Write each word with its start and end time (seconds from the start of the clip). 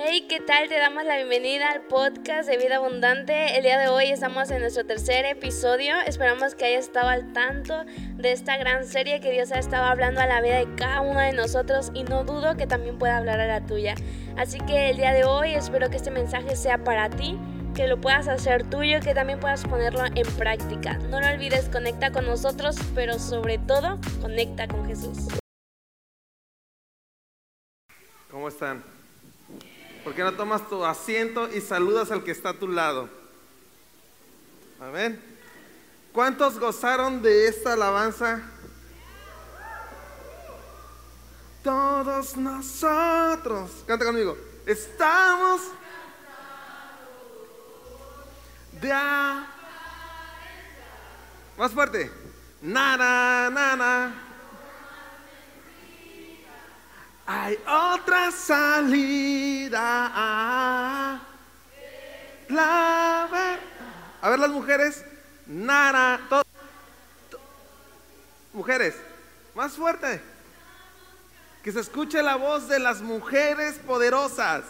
Hey, 0.00 0.26
¿qué 0.28 0.38
tal? 0.38 0.68
Te 0.68 0.78
damos 0.78 1.04
la 1.04 1.16
bienvenida 1.16 1.70
al 1.72 1.82
podcast 1.82 2.48
de 2.48 2.56
Vida 2.56 2.76
Abundante. 2.76 3.56
El 3.56 3.64
día 3.64 3.80
de 3.80 3.88
hoy 3.88 4.12
estamos 4.12 4.48
en 4.52 4.60
nuestro 4.60 4.86
tercer 4.86 5.24
episodio. 5.24 5.96
Esperamos 6.06 6.54
que 6.54 6.66
hayas 6.66 6.84
estado 6.84 7.08
al 7.08 7.32
tanto 7.32 7.82
de 8.14 8.30
esta 8.30 8.56
gran 8.58 8.86
serie 8.86 9.18
que 9.18 9.32
Dios 9.32 9.50
ha 9.50 9.58
estado 9.58 9.86
hablando 9.86 10.20
a 10.20 10.26
la 10.28 10.40
vida 10.40 10.54
de 10.54 10.72
cada 10.76 11.00
uno 11.00 11.18
de 11.18 11.32
nosotros 11.32 11.90
y 11.94 12.04
no 12.04 12.22
dudo 12.22 12.56
que 12.56 12.68
también 12.68 12.96
pueda 12.96 13.16
hablar 13.16 13.40
a 13.40 13.48
la 13.48 13.66
tuya. 13.66 13.96
Así 14.36 14.60
que 14.60 14.90
el 14.90 14.98
día 14.98 15.12
de 15.12 15.24
hoy 15.24 15.54
espero 15.54 15.90
que 15.90 15.96
este 15.96 16.12
mensaje 16.12 16.54
sea 16.54 16.78
para 16.78 17.10
ti, 17.10 17.36
que 17.74 17.88
lo 17.88 18.00
puedas 18.00 18.28
hacer 18.28 18.70
tuyo, 18.70 19.00
que 19.00 19.14
también 19.14 19.40
puedas 19.40 19.64
ponerlo 19.64 20.04
en 20.06 20.26
práctica. 20.36 20.98
No 21.10 21.18
lo 21.18 21.26
olvides, 21.26 21.68
conecta 21.70 22.12
con 22.12 22.24
nosotros, 22.24 22.76
pero 22.94 23.18
sobre 23.18 23.58
todo, 23.58 23.98
conecta 24.22 24.68
con 24.68 24.86
Jesús. 24.86 25.26
¿Cómo 28.30 28.46
están? 28.46 28.97
¿Por 30.04 30.14
qué 30.14 30.22
no 30.22 30.34
tomas 30.34 30.68
tu 30.68 30.84
asiento 30.84 31.48
y 31.48 31.60
saludas 31.60 32.10
al 32.10 32.24
que 32.24 32.30
está 32.30 32.50
a 32.50 32.58
tu 32.58 32.68
lado? 32.68 33.08
Amén. 34.80 35.20
¿Cuántos 36.12 36.58
gozaron 36.58 37.22
de 37.22 37.48
esta 37.48 37.74
alabanza? 37.74 38.42
Todos 41.62 42.36
nosotros, 42.36 43.70
canta 43.86 44.04
conmigo, 44.04 44.36
estamos 44.64 45.60
de 48.80 48.92
a... 48.92 49.46
Más 51.56 51.72
fuerte. 51.72 52.10
Nada, 52.62 53.50
nada. 53.50 54.27
Hay 57.30 57.58
otra 57.66 58.30
salida. 58.30 59.20
La 62.48 63.28
ver. 63.30 63.60
A 64.22 64.30
ver 64.30 64.38
las 64.38 64.48
mujeres. 64.48 65.04
Nara. 65.46 66.20
mujeres. 68.54 68.94
Más 69.54 69.72
fuerte. 69.72 70.22
Que 71.62 71.70
se 71.70 71.80
escuche 71.80 72.22
la 72.22 72.36
voz 72.36 72.66
de 72.66 72.78
las 72.78 73.02
mujeres 73.02 73.74
poderosas. 73.86 74.64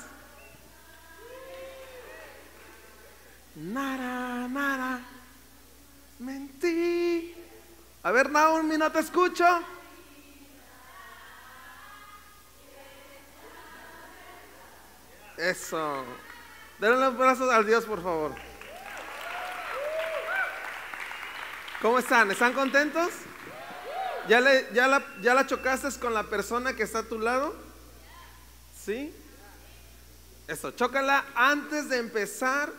Nara, 3.54 4.48
nara. 4.48 4.98
Mentí. 6.18 7.36
A 8.02 8.10
ver, 8.10 8.28
Naomi, 8.28 8.76
no 8.76 8.90
te 8.90 8.98
escucho. 8.98 9.44
Eso. 15.38 16.04
Denle 16.80 16.98
los 16.98 17.16
brazos 17.16 17.48
al 17.50 17.64
Dios, 17.64 17.84
por 17.84 18.02
favor. 18.02 18.34
¿Cómo 21.80 22.00
están? 22.00 22.30
¿Están 22.32 22.52
contentos? 22.54 23.08
¿Ya, 24.28 24.40
le, 24.40 24.70
la, 24.72 25.02
¿Ya 25.22 25.34
la 25.34 25.46
chocaste 25.46 25.88
con 26.00 26.12
la 26.12 26.24
persona 26.24 26.74
que 26.74 26.82
está 26.82 27.00
a 27.00 27.02
tu 27.04 27.20
lado? 27.20 27.54
¿Sí? 28.84 29.14
Eso, 30.48 30.72
chócala 30.72 31.24
antes 31.36 31.88
de 31.88 31.98
empezar. 31.98 32.72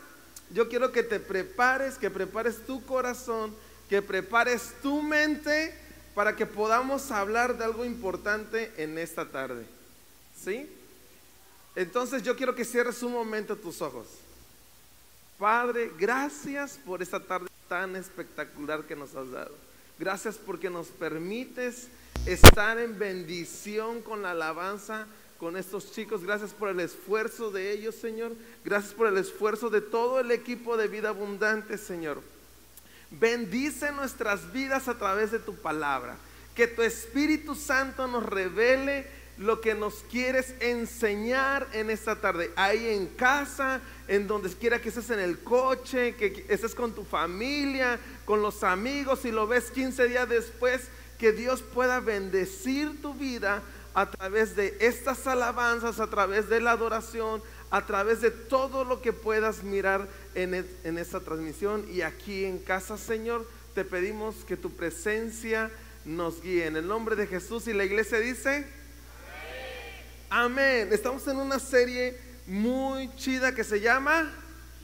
Yo 0.52 0.68
quiero 0.68 0.92
que 0.92 1.04
te 1.04 1.20
prepares, 1.20 1.98
que 1.98 2.10
prepares 2.10 2.66
tu 2.66 2.86
corazón, 2.86 3.56
que 3.88 4.02
prepares 4.02 4.74
tu 4.82 5.02
mente 5.02 5.74
para 6.14 6.36
que 6.36 6.46
podamos 6.46 7.10
hablar 7.12 7.58
de 7.58 7.64
algo 7.64 7.86
importante 7.86 8.74
en 8.78 8.98
esta 8.98 9.30
tarde. 9.30 9.66
¿Sí? 10.44 10.70
Entonces 11.80 12.24
yo 12.24 12.36
quiero 12.36 12.54
que 12.54 12.66
cierres 12.66 13.02
un 13.04 13.14
momento 13.14 13.56
tus 13.56 13.82
ojos. 13.82 14.06
Padre, 15.38 15.90
gracias 15.98 16.78
por 16.86 17.02
esta 17.02 17.22
tarde 17.22 17.48
tan 17.70 17.96
espectacular 17.96 18.84
que 18.84 18.98
nos 18.98 19.16
has 19.16 19.32
dado. 19.32 19.56
Gracias 19.98 20.38
porque 20.38 20.70
nos 20.70 20.88
permites 20.88 21.88
estar 22.26 22.78
en 22.80 23.00
bendición 23.00 24.02
con 24.02 24.22
la 24.22 24.32
alabanza 24.32 25.08
con 25.38 25.56
estos 25.56 25.94
chicos. 25.94 26.26
Gracias 26.26 26.52
por 26.52 26.68
el 26.68 26.82
esfuerzo 26.82 27.50
de 27.50 27.72
ellos, 27.72 27.96
Señor. 27.96 28.34
Gracias 28.66 28.94
por 28.94 29.08
el 29.08 29.18
esfuerzo 29.18 29.70
de 29.70 29.80
todo 29.80 30.20
el 30.20 30.32
equipo 30.32 30.76
de 30.76 30.90
vida 30.90 31.08
abundante, 31.08 31.78
Señor. 31.78 32.22
Bendice 33.10 33.94
nuestras 33.94 34.52
vidas 34.52 34.90
a 34.90 34.98
través 34.98 35.32
de 35.32 35.40
tu 35.40 35.56
palabra. 35.56 36.18
Que 36.54 36.68
tu 36.68 36.82
Espíritu 36.82 37.56
Santo 37.56 38.06
nos 38.06 38.26
revele 38.26 39.19
lo 39.40 39.62
que 39.62 39.74
nos 39.74 40.04
quieres 40.12 40.54
enseñar 40.60 41.66
en 41.72 41.90
esta 41.90 42.20
tarde. 42.20 42.52
Ahí 42.58 42.88
en 42.90 43.08
casa, 43.08 43.80
en 44.10 44.28
donde 44.28 44.50
quiera 44.50 44.82
que 44.82 44.90
estés 44.90 45.10
en 45.12 45.20
el 45.20 45.40
coche, 45.40 46.16
que 46.16 46.46
estés 46.50 46.76
con 46.76 46.94
tu 46.94 47.06
familia, 47.06 47.98
con 48.26 48.42
los 48.42 48.64
amigos, 48.64 49.20
si 49.22 49.32
lo 49.32 49.48
ves 49.48 49.72
15 49.72 50.08
días 50.10 50.28
después, 50.28 50.82
que 51.18 51.32
Dios 51.32 51.62
pueda 51.62 52.02
bendecir 52.02 53.02
tu 53.02 53.14
vida 53.14 53.62
a 53.94 54.12
través 54.12 54.56
de 54.58 54.76
estas 54.82 55.26
alabanzas, 55.26 56.00
a 56.02 56.08
través 56.10 56.50
de 56.50 56.60
la 56.60 56.72
adoración, 56.72 57.42
a 57.72 57.86
través 57.86 58.20
de 58.22 58.32
todo 58.32 58.84
lo 58.84 59.02
que 59.02 59.14
puedas 59.14 59.64
mirar 59.64 60.08
en, 60.36 60.54
e- 60.54 60.66
en 60.84 60.98
esta 60.98 61.22
transmisión. 61.22 61.86
Y 61.90 62.02
aquí 62.02 62.44
en 62.44 62.60
casa, 62.60 62.98
Señor, 62.98 63.48
te 63.74 63.86
pedimos 63.86 64.36
que 64.48 64.58
tu 64.58 64.72
presencia 64.72 65.72
nos 66.04 66.42
guíe. 66.42 66.66
En 66.68 66.76
el 66.76 66.88
nombre 66.88 67.16
de 67.16 67.26
Jesús 67.28 67.68
y 67.68 67.74
la 67.74 67.86
iglesia 67.86 68.20
dice, 68.20 68.66
amén. 70.30 70.90
Estamos 70.92 71.28
en 71.28 71.38
una 71.38 71.60
serie 71.60 72.18
muy 72.48 73.14
chida 73.16 73.54
que 73.54 73.64
se 73.64 73.80
llama 73.80 74.32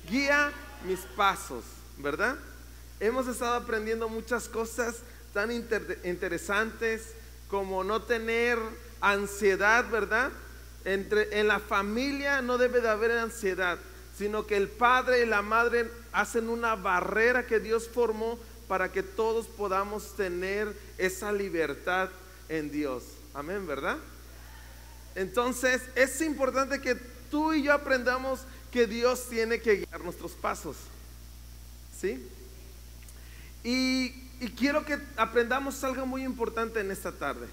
Guía 0.09 0.51
mis 0.85 0.99
pasos, 1.15 1.63
¿verdad? 1.97 2.35
Hemos 2.99 3.27
estado 3.27 3.55
aprendiendo 3.55 4.07
muchas 4.09 4.47
cosas 4.47 4.97
tan 5.33 5.51
inter- 5.51 5.99
interesantes 6.03 7.13
como 7.49 7.83
no 7.83 8.03
tener 8.03 8.57
ansiedad, 9.01 9.89
¿verdad? 9.89 10.31
En 10.83 11.47
la 11.47 11.59
familia 11.59 12.41
no 12.41 12.57
debe 12.57 12.79
de 12.79 12.89
haber 12.89 13.11
ansiedad, 13.11 13.79
sino 14.17 14.45
que 14.45 14.55
el 14.55 14.67
padre 14.67 15.23
y 15.23 15.25
la 15.25 15.41
madre 15.41 15.89
hacen 16.11 16.47
una 16.47 16.75
barrera 16.75 17.47
que 17.47 17.59
Dios 17.59 17.89
formó 17.91 18.39
para 18.67 18.91
que 18.91 19.01
todos 19.03 19.47
podamos 19.47 20.15
tener 20.15 20.71
esa 20.97 21.31
libertad 21.31 22.09
en 22.49 22.71
Dios. 22.71 23.03
Amén, 23.33 23.65
¿verdad? 23.65 23.97
Entonces 25.15 25.81
es 25.95 26.21
importante 26.21 26.81
que 26.81 26.95
tú 27.31 27.53
y 27.53 27.63
yo 27.63 27.73
aprendamos 27.73 28.41
que 28.71 28.85
Dios 28.85 29.29
tiene 29.29 29.61
que 29.61 29.77
guiar 29.77 30.01
nuestros 30.01 30.33
pasos. 30.33 30.75
¿Sí? 31.99 32.21
Y, 33.63 34.09
quiero 34.57 34.85
que 34.85 34.99
aprendamos 35.15 35.81
algo 35.83 36.05
muy 36.05 36.23
importante 36.23 36.81
en 36.81 36.91
esta 36.91 37.11
tarde. 37.11 37.47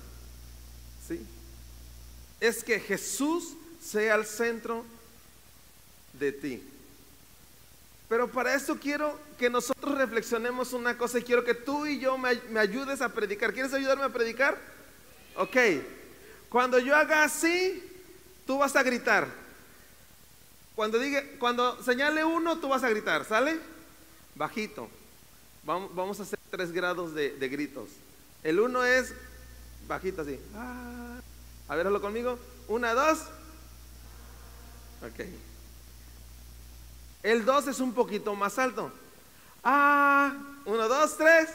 ¿Sí? 1.06 1.24
Es 2.40 2.64
que 2.64 2.80
Jesús 2.80 3.54
sea 3.80 4.16
el 4.16 4.26
centro 4.26 4.84
de 6.18 6.32
ti. 6.32 6.62
Pero 8.08 8.28
para 8.28 8.54
eso 8.54 8.76
quiero 8.78 9.18
que 9.38 9.48
nosotros 9.48 9.96
reflexionemos 9.96 10.72
una 10.72 10.98
cosa 10.98 11.20
y 11.20 11.22
quiero 11.22 11.44
que 11.44 11.54
tú 11.54 11.86
y 11.86 12.00
yo 12.00 12.18
me, 12.18 12.34
me 12.50 12.58
ayudes 12.58 13.00
a 13.00 13.08
predicar. 13.08 13.52
¿Quieres 13.52 13.72
ayudarme 13.72 14.04
a 14.04 14.08
predicar? 14.08 14.58
Ok. 15.36 15.56
Cuando 16.52 16.78
yo 16.78 16.94
haga 16.94 17.24
así, 17.24 17.82
tú 18.46 18.58
vas 18.58 18.76
a 18.76 18.82
gritar. 18.82 19.26
Cuando 20.74 20.98
diga, 20.98 21.22
cuando 21.38 21.82
señale 21.82 22.26
uno, 22.26 22.58
tú 22.58 22.68
vas 22.68 22.84
a 22.84 22.90
gritar, 22.90 23.24
¿sale? 23.24 23.58
Bajito. 24.34 24.90
Vamos, 25.64 25.94
vamos 25.94 26.20
a 26.20 26.24
hacer 26.24 26.38
tres 26.50 26.70
grados 26.70 27.14
de, 27.14 27.48
gritos. 27.48 27.88
El 28.42 28.60
uno 28.60 28.84
es 28.84 29.14
bajito 29.88 30.20
así. 30.20 30.38
Ah. 30.54 31.20
A 31.68 31.74
ver, 31.74 31.86
hazlo 31.86 32.02
conmigo. 32.02 32.38
Una, 32.68 32.92
dos. 32.92 33.20
Ok. 35.00 35.24
El 37.22 37.46
dos 37.46 37.66
es 37.66 37.80
un 37.80 37.94
poquito 37.94 38.34
más 38.34 38.58
alto. 38.58 38.92
Ah. 39.64 40.34
Uno, 40.66 40.86
dos, 40.86 41.16
tres. 41.16 41.48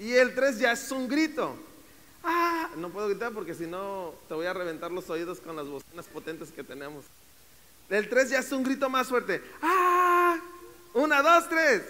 Y 0.00 0.12
el 0.14 0.34
tres 0.34 0.58
ya 0.58 0.72
es 0.72 0.90
un 0.90 1.06
grito. 1.06 1.69
Ah, 2.22 2.68
no 2.76 2.90
puedo 2.90 3.08
gritar 3.08 3.32
porque 3.32 3.54
si 3.54 3.66
no 3.66 4.14
te 4.28 4.34
voy 4.34 4.46
a 4.46 4.52
reventar 4.52 4.90
los 4.90 5.08
oídos 5.10 5.40
con 5.40 5.56
las 5.56 5.66
bocinas 5.66 6.06
potentes 6.06 6.50
que 6.50 6.62
tenemos. 6.62 7.04
El 7.88 8.08
3 8.08 8.30
ya 8.30 8.38
es 8.38 8.52
un 8.52 8.62
grito 8.62 8.88
más 8.88 9.08
fuerte. 9.08 9.42
¡Ah! 9.62 10.38
Una, 10.94 11.22
dos, 11.22 11.48
tres. 11.48 11.82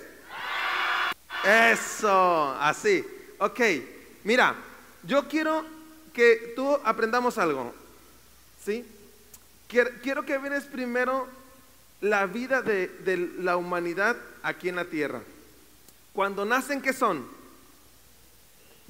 Eso, 1.44 2.50
así. 2.60 3.04
Ok, 3.38 3.60
mira, 4.24 4.54
yo 5.02 5.26
quiero 5.26 5.64
que 6.12 6.52
tú 6.54 6.78
aprendamos 6.84 7.38
algo. 7.38 7.74
¿Sí? 8.64 8.84
Quiero, 9.68 10.24
que 10.26 10.38
veas 10.38 10.64
primero 10.64 11.28
la 12.00 12.26
vida 12.26 12.60
de, 12.60 12.88
de 12.88 13.16
la 13.38 13.56
humanidad 13.56 14.16
aquí 14.42 14.68
en 14.68 14.76
la 14.76 14.84
tierra. 14.84 15.22
Cuando 16.12 16.44
nacen, 16.44 16.82
¿qué 16.82 16.92
son? 16.92 17.39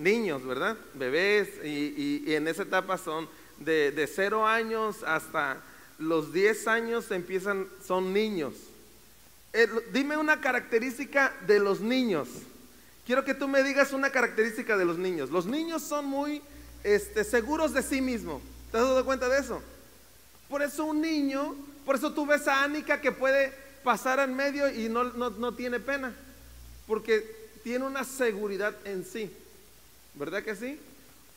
Niños, 0.00 0.44
¿verdad? 0.44 0.76
Bebés 0.94 1.48
y, 1.64 2.22
y- 2.26 2.34
en 2.34 2.48
esa 2.48 2.62
etapa 2.62 2.98
son 2.98 3.28
de, 3.58 3.92
de 3.92 4.06
0 4.06 4.46
años 4.46 5.02
hasta 5.06 5.58
los 5.98 6.32
10 6.32 6.66
años 6.66 7.10
empiezan, 7.10 7.66
son 7.86 8.12
niños. 8.12 8.54
Eh, 9.52 9.68
dime 9.92 10.16
una 10.16 10.40
característica 10.40 11.34
de 11.46 11.58
los 11.58 11.80
niños. 11.80 12.28
Quiero 13.04 13.24
que 13.24 13.34
tú 13.34 13.48
me 13.48 13.62
digas 13.62 13.92
una 13.92 14.10
característica 14.10 14.76
de 14.76 14.84
los 14.84 14.96
niños. 14.96 15.30
Los 15.30 15.46
niños 15.46 15.82
son 15.82 16.06
muy 16.06 16.40
este, 16.84 17.24
seguros 17.24 17.74
de 17.74 17.82
sí 17.82 18.00
mismos. 18.00 18.40
¿Te 18.70 18.78
has 18.78 18.84
dado 18.84 19.04
cuenta 19.04 19.28
de 19.28 19.40
eso? 19.40 19.60
Por 20.48 20.62
eso 20.62 20.84
un 20.84 21.00
niño, 21.00 21.54
por 21.84 21.96
eso 21.96 22.12
tú 22.14 22.24
ves 22.24 22.46
a 22.48 22.62
Anika 22.62 23.00
que 23.00 23.12
puede 23.12 23.52
pasar 23.84 24.20
en 24.20 24.34
medio 24.34 24.70
y 24.72 24.88
no, 24.88 25.04
no 25.04 25.54
tiene 25.54 25.80
pena. 25.80 26.14
Porque 26.86 27.50
tiene 27.62 27.84
una 27.84 28.04
seguridad 28.04 28.74
en 28.84 29.04
sí. 29.04 29.30
¿Verdad 30.14 30.42
que 30.42 30.54
sí? 30.56 30.78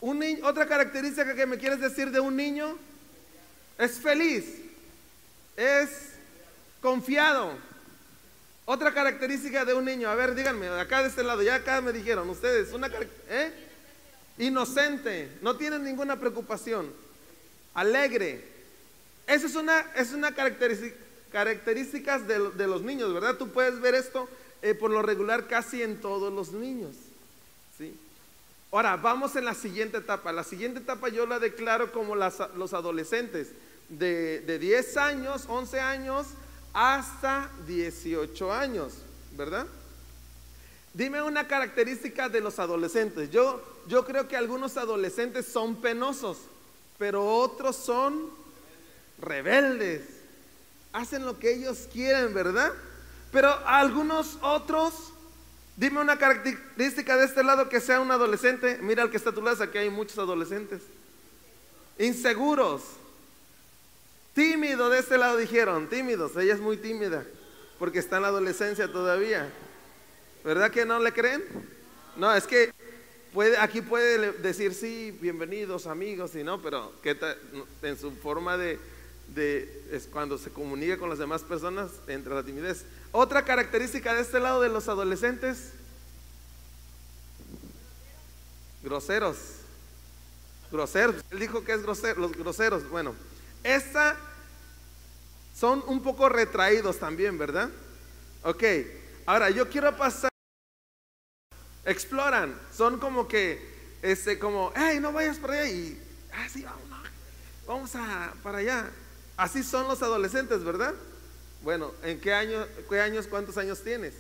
Un 0.02 0.22
otra 0.44 0.68
característica 0.68 1.34
que 1.34 1.46
me 1.46 1.58
quieres 1.58 1.80
decir 1.80 2.12
de 2.12 2.20
un 2.20 2.36
niño 2.36 2.78
es 3.78 4.00
feliz, 4.00 4.46
es 5.56 5.90
confiado. 6.82 7.54
Otra 8.66 8.94
característica 8.94 9.66
de 9.66 9.74
un 9.74 9.86
niño, 9.86 10.10
a 10.10 10.16
ver, 10.16 10.36
díganme, 10.36 10.68
acá 10.68 11.02
de 11.02 11.10
este 11.10 11.24
lado, 11.24 11.42
ya 11.42 11.56
acá 11.56 11.82
me 11.82 11.92
dijeron 11.92 12.30
ustedes, 12.30 12.72
una 12.74 12.90
¿eh? 13.30 13.52
inocente, 14.38 15.30
no 15.42 15.58
tienen 15.58 15.84
ninguna 15.84 16.18
preocupación, 16.18 16.92
alegre. 17.74 18.44
Esa 19.28 19.48
es 19.48 19.56
una, 19.56 19.80
es 19.96 20.14
una 20.14 20.34
característica, 20.34 20.96
características 21.32 22.28
de, 22.28 22.52
de, 22.52 22.68
los 22.68 22.84
niños, 22.84 23.14
¿verdad? 23.14 23.36
Tú 23.36 23.50
puedes 23.50 23.80
ver 23.82 23.96
esto 23.96 24.30
eh, 24.62 24.74
por 24.74 24.92
lo 24.92 25.02
regular 25.02 25.48
casi 25.48 25.82
en 25.82 26.00
todos 26.00 26.32
los 26.32 26.52
niños. 26.54 26.96
Ahora, 28.74 28.98
vamos 28.98 29.36
en 29.36 29.46
la 29.46 29.54
siguiente 29.54 30.00
etapa. 30.00 30.32
La 30.32 30.44
siguiente 30.44 30.80
etapa 30.80 31.08
yo 31.08 31.28
la 31.28 31.38
declaro 31.38 31.92
como 31.92 32.16
los 32.16 32.74
adolescentes 32.74 33.52
de, 33.88 34.40
de 34.42 34.58
10 34.58 34.98
años, 34.98 35.46
11 35.48 35.80
años 35.80 36.26
hasta 36.74 37.52
18 37.68 38.52
años, 38.52 38.94
¿verdad? 39.38 39.68
Dime 40.92 41.22
una 41.22 41.48
característica 41.48 42.30
de 42.30 42.42
los 42.42 42.58
adolescentes. 42.58 43.30
Yo, 43.30 43.64
yo 43.88 44.06
creo 44.06 44.28
que 44.28 44.36
algunos 44.36 44.76
adolescentes 44.76 45.46
son 45.46 45.76
penosos, 45.76 46.40
pero 46.98 47.24
otros 47.28 47.76
son 47.76 48.28
rebeldes. 49.20 50.02
Hacen 50.94 51.28
lo 51.28 51.38
que 51.38 51.54
ellos 51.54 51.88
quieren, 51.94 52.34
¿verdad? 52.34 52.74
Pero 53.32 53.56
algunos 53.68 54.40
otros, 54.42 55.13
dime 55.76 56.00
una 56.02 56.18
característica 56.18 57.18
de 57.18 57.26
este 57.26 57.44
lado 57.44 57.70
que 57.70 57.80
sea 57.80 58.00
un 58.00 58.12
adolescente. 58.12 58.80
Mira 58.82 59.04
el 59.04 59.10
que 59.10 59.18
está 59.18 59.32
a 59.32 59.34
tu 59.34 59.42
lado, 59.42 59.64
aquí 59.64 59.78
hay 59.78 59.90
muchos 59.90 60.18
adolescentes. 60.18 60.82
Inseguros, 61.98 62.82
Tímido 64.34 64.90
de 64.90 65.00
este 65.00 65.18
lado 65.20 65.38
dijeron, 65.38 65.88
tímidos, 65.88 66.36
ella 66.38 66.56
es 66.56 66.60
muy 66.60 66.78
tímida, 66.78 67.24
porque 67.78 68.00
está 68.00 68.16
en 68.16 68.24
la 68.24 68.30
adolescencia 68.30 68.92
todavía. 68.92 69.48
¿Verdad 70.44 70.72
que 70.72 70.86
no 70.86 70.98
le 71.00 71.14
creen? 71.14 71.44
No, 72.18 72.34
es 72.34 72.48
que 72.48 72.74
aquí 73.60 73.82
puede 73.82 74.32
decir 74.40 74.74
sí, 74.74 75.16
bienvenidos 75.22 75.86
amigos, 75.86 76.34
y 76.36 76.44
no, 76.44 76.60
pero 76.64 76.94
¿qué 77.04 77.16
en 77.84 77.98
su 78.00 78.12
forma 78.12 78.58
de, 78.58 78.80
de, 79.34 79.86
es 79.92 80.08
cuando 80.08 80.38
se 80.38 80.52
comunica 80.52 80.98
con 80.98 81.10
las 81.10 81.20
demás 81.20 81.42
personas, 81.42 81.92
entra 82.08 82.36
la 82.36 82.44
timidez. 82.44 82.86
Otra 83.12 83.46
característica 83.46 84.14
de 84.14 84.22
este 84.22 84.40
lado 84.40 84.62
de 84.62 84.70
los 84.70 84.88
adolescentes, 84.88 85.72
groseros. 88.82 89.38
Groseros, 90.72 91.16
él 91.32 91.40
dijo 91.40 91.64
que 91.64 91.74
es 91.74 91.84
grosero, 91.84 92.20
los 92.22 92.32
groseros, 92.32 92.90
bueno. 92.90 93.14
Esta 93.64 94.18
son 95.56 95.84
un 95.88 96.02
poco 96.02 96.30
retraídos 96.30 96.98
también, 96.98 97.38
¿verdad? 97.38 97.70
Ok, 98.44 98.64
ahora 99.26 99.50
yo 99.50 99.70
quiero 99.70 99.96
pasar. 99.96 100.30
Exploran, 101.86 102.60
son 102.76 102.98
como 102.98 103.28
que, 103.28 103.62
este, 104.02 104.40
como, 104.40 104.72
hey, 104.76 105.00
no 105.00 105.12
vayas 105.12 105.38
para 105.38 105.54
allá 105.54 105.70
y, 105.70 106.02
ah, 106.34 106.48
vamos, 106.64 107.10
vamos 107.68 107.96
a, 107.96 108.34
para 108.42 108.60
allá. 108.60 108.90
Así 109.38 109.64
son 109.64 109.88
los 109.88 110.02
adolescentes, 110.02 110.64
¿verdad? 110.64 110.94
Bueno, 111.64 111.92
¿en 112.04 112.20
qué, 112.20 112.34
año, 112.34 112.66
qué 112.90 113.00
años, 113.00 113.28
cuántos 113.28 113.58
años 113.58 113.82
tienes? 113.82 114.14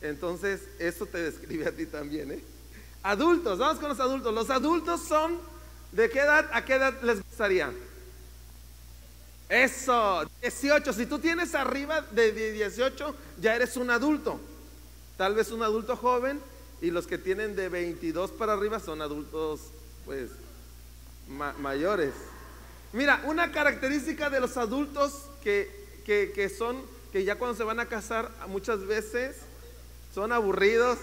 Entonces, 0.00 0.60
eso 0.78 1.06
te 1.06 1.18
describe 1.18 1.66
a 1.66 1.72
ti 1.72 1.86
también, 1.86 2.32
¿eh? 2.32 2.44
Adultos, 3.02 3.58
vamos 3.58 3.78
con 3.78 3.88
los 3.88 4.00
adultos. 4.00 4.32
Los 4.32 4.50
adultos 4.50 5.02
son, 5.02 5.38
¿de 5.90 6.08
qué 6.10 6.20
edad 6.20 6.48
a 6.52 6.64
qué 6.64 6.74
edad 6.74 7.02
les 7.02 7.22
gustaría? 7.22 7.72
Eso, 9.48 10.24
18. 10.40 10.92
Si 10.92 11.06
tú 11.06 11.18
tienes 11.18 11.54
arriba 11.54 12.00
de 12.12 12.32
18, 12.52 13.14
ya 13.40 13.54
eres 13.56 13.76
un 13.76 13.90
adulto. 13.90 14.40
Tal 15.16 15.34
vez 15.34 15.50
un 15.50 15.62
adulto 15.62 15.96
joven 15.96 16.40
y 16.80 16.90
los 16.90 17.06
que 17.06 17.18
tienen 17.18 17.54
de 17.54 17.68
22 17.68 18.30
para 18.32 18.54
arriba 18.54 18.80
son 18.80 19.02
adultos, 19.02 19.60
pues, 20.04 20.30
mayores. 21.58 22.14
Mira, 22.92 23.22
una 23.24 23.52
característica 23.52 24.28
de 24.28 24.40
los 24.40 24.56
adultos 24.56 25.24
que, 25.42 25.70
que, 26.04 26.32
que 26.34 26.48
son, 26.48 26.82
que 27.12 27.24
ya 27.24 27.36
cuando 27.36 27.56
se 27.56 27.64
van 27.64 27.80
a 27.80 27.86
casar, 27.86 28.30
muchas 28.48 28.86
veces 28.86 29.36
son 30.14 30.32
aburridos. 30.32 30.98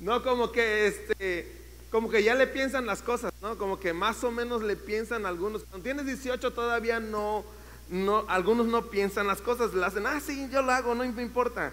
No 0.00 0.22
como 0.22 0.52
que 0.52 0.86
este 0.86 1.60
como 1.90 2.08
que 2.08 2.22
ya 2.22 2.34
le 2.34 2.46
piensan 2.46 2.86
las 2.86 3.02
cosas, 3.02 3.32
¿no? 3.42 3.58
Como 3.58 3.80
que 3.80 3.92
más 3.92 4.22
o 4.22 4.30
menos 4.30 4.62
le 4.62 4.76
piensan 4.76 5.26
algunos. 5.26 5.64
Cuando 5.64 5.82
tienes 5.82 6.06
18 6.06 6.52
todavía 6.52 7.00
no, 7.00 7.44
no, 7.88 8.24
algunos 8.28 8.66
no 8.66 8.86
piensan 8.86 9.26
las 9.26 9.40
cosas, 9.40 9.74
le 9.74 9.84
hacen, 9.84 10.06
ah, 10.06 10.20
sí, 10.24 10.48
yo 10.52 10.62
lo 10.62 10.70
hago, 10.70 10.94
no 10.94 11.04
me 11.04 11.22
importa. 11.22 11.72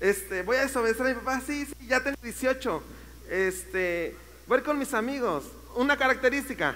Este, 0.00 0.42
voy 0.42 0.56
a 0.56 0.62
desobedecer 0.62 1.06
a 1.06 1.08
mi 1.10 1.14
papá, 1.14 1.40
sí, 1.40 1.66
sí, 1.66 1.86
ya 1.86 2.02
tengo 2.02 2.16
18. 2.20 2.82
Este, 3.30 4.16
voy 4.48 4.60
con 4.62 4.78
mis 4.78 4.92
amigos. 4.92 5.44
Una 5.76 5.96
característica, 5.96 6.74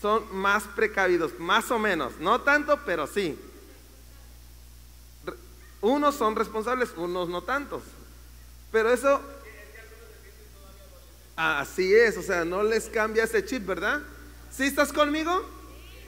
son 0.00 0.24
más 0.34 0.64
precavidos, 0.64 1.38
más 1.38 1.70
o 1.70 1.78
menos, 1.78 2.18
no 2.18 2.40
tanto, 2.40 2.78
pero 2.84 3.06
sí. 3.06 3.38
Unos 5.80 6.14
son 6.14 6.34
responsables, 6.36 6.90
unos 6.96 7.28
no 7.28 7.42
tantos. 7.42 7.82
Pero 8.72 8.90
eso 8.90 9.20
Así 11.36 11.94
es, 11.94 12.16
o 12.16 12.22
sea, 12.22 12.46
no 12.46 12.62
les 12.62 12.86
cambia 12.86 13.24
ese 13.24 13.44
chip, 13.44 13.66
¿verdad? 13.66 14.00
¿Sí 14.50 14.64
estás 14.64 14.90
conmigo? 14.90 15.44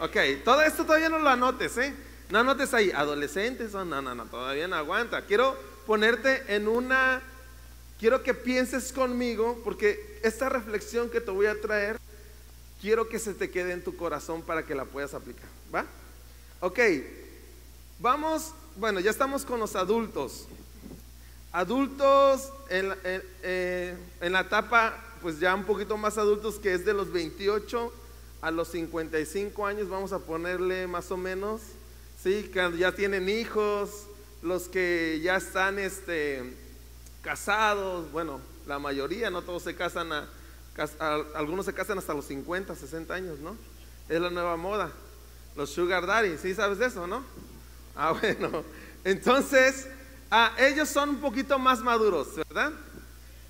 Ok, 0.00 0.16
todo 0.42 0.62
esto 0.62 0.84
todavía 0.84 1.10
no 1.10 1.18
lo 1.18 1.28
anotes, 1.28 1.76
¿eh? 1.76 1.94
No 2.30 2.38
anotes 2.38 2.72
ahí, 2.72 2.90
adolescentes, 2.90 3.72
no, 3.72 3.84
no, 3.84 4.00
no, 4.00 4.24
todavía 4.24 4.66
no 4.68 4.76
aguanta. 4.76 5.26
Quiero 5.26 5.54
ponerte 5.86 6.54
en 6.54 6.66
una, 6.66 7.20
quiero 8.00 8.22
que 8.22 8.32
pienses 8.32 8.90
conmigo, 8.90 9.60
porque 9.64 10.18
esta 10.22 10.48
reflexión 10.48 11.10
que 11.10 11.20
te 11.20 11.30
voy 11.30 11.44
a 11.44 11.60
traer, 11.60 11.98
quiero 12.80 13.08
que 13.08 13.18
se 13.18 13.34
te 13.34 13.50
quede 13.50 13.72
en 13.72 13.82
tu 13.82 13.96
corazón 13.96 14.42
para 14.42 14.64
que 14.64 14.74
la 14.74 14.84
puedas 14.84 15.14
aplicar, 15.14 15.48
¿va? 15.74 15.84
Ok, 16.60 16.78
vamos, 17.98 18.52
bueno, 18.76 19.00
ya 19.00 19.10
estamos 19.10 19.44
con 19.44 19.60
los 19.60 19.76
adultos. 19.76 20.46
Adultos 21.52 22.52
en, 22.68 22.92
eh, 23.04 23.96
la 24.20 24.40
etapa 24.40 25.04
pues 25.22 25.40
ya 25.40 25.54
un 25.54 25.64
poquito 25.64 25.96
más 25.96 26.18
adultos, 26.18 26.56
que 26.56 26.74
es 26.74 26.84
de 26.84 26.92
los 26.92 27.10
28 27.10 27.92
a 28.40 28.50
los 28.50 28.68
55 28.68 29.66
años, 29.66 29.88
vamos 29.88 30.12
a 30.12 30.20
ponerle 30.20 30.86
más 30.86 31.10
o 31.10 31.16
menos, 31.16 31.60
¿sí? 32.22 32.50
Que 32.52 32.76
ya 32.78 32.92
tienen 32.92 33.28
hijos, 33.28 34.06
los 34.42 34.68
que 34.68 35.20
ya 35.22 35.36
están 35.36 35.78
este, 35.78 36.54
casados, 37.22 38.10
bueno, 38.12 38.40
la 38.66 38.78
mayoría, 38.78 39.30
no 39.30 39.42
todos 39.42 39.64
se 39.64 39.74
casan, 39.74 40.12
a, 40.12 40.28
algunos 41.34 41.66
se 41.66 41.74
casan 41.74 41.98
hasta 41.98 42.14
los 42.14 42.26
50, 42.26 42.74
60 42.74 43.12
años, 43.12 43.38
¿no? 43.40 43.56
Es 44.08 44.20
la 44.20 44.30
nueva 44.30 44.56
moda. 44.56 44.90
Los 45.56 45.70
sugar 45.70 46.06
daddy, 46.06 46.38
¿sí 46.38 46.54
sabes 46.54 46.78
de 46.78 46.86
eso, 46.86 47.06
no? 47.06 47.24
Ah, 47.96 48.12
bueno. 48.20 48.64
Entonces, 49.04 49.88
ah, 50.30 50.54
ellos 50.58 50.88
son 50.88 51.10
un 51.10 51.20
poquito 51.20 51.58
más 51.58 51.80
maduros, 51.80 52.36
¿verdad? 52.36 52.72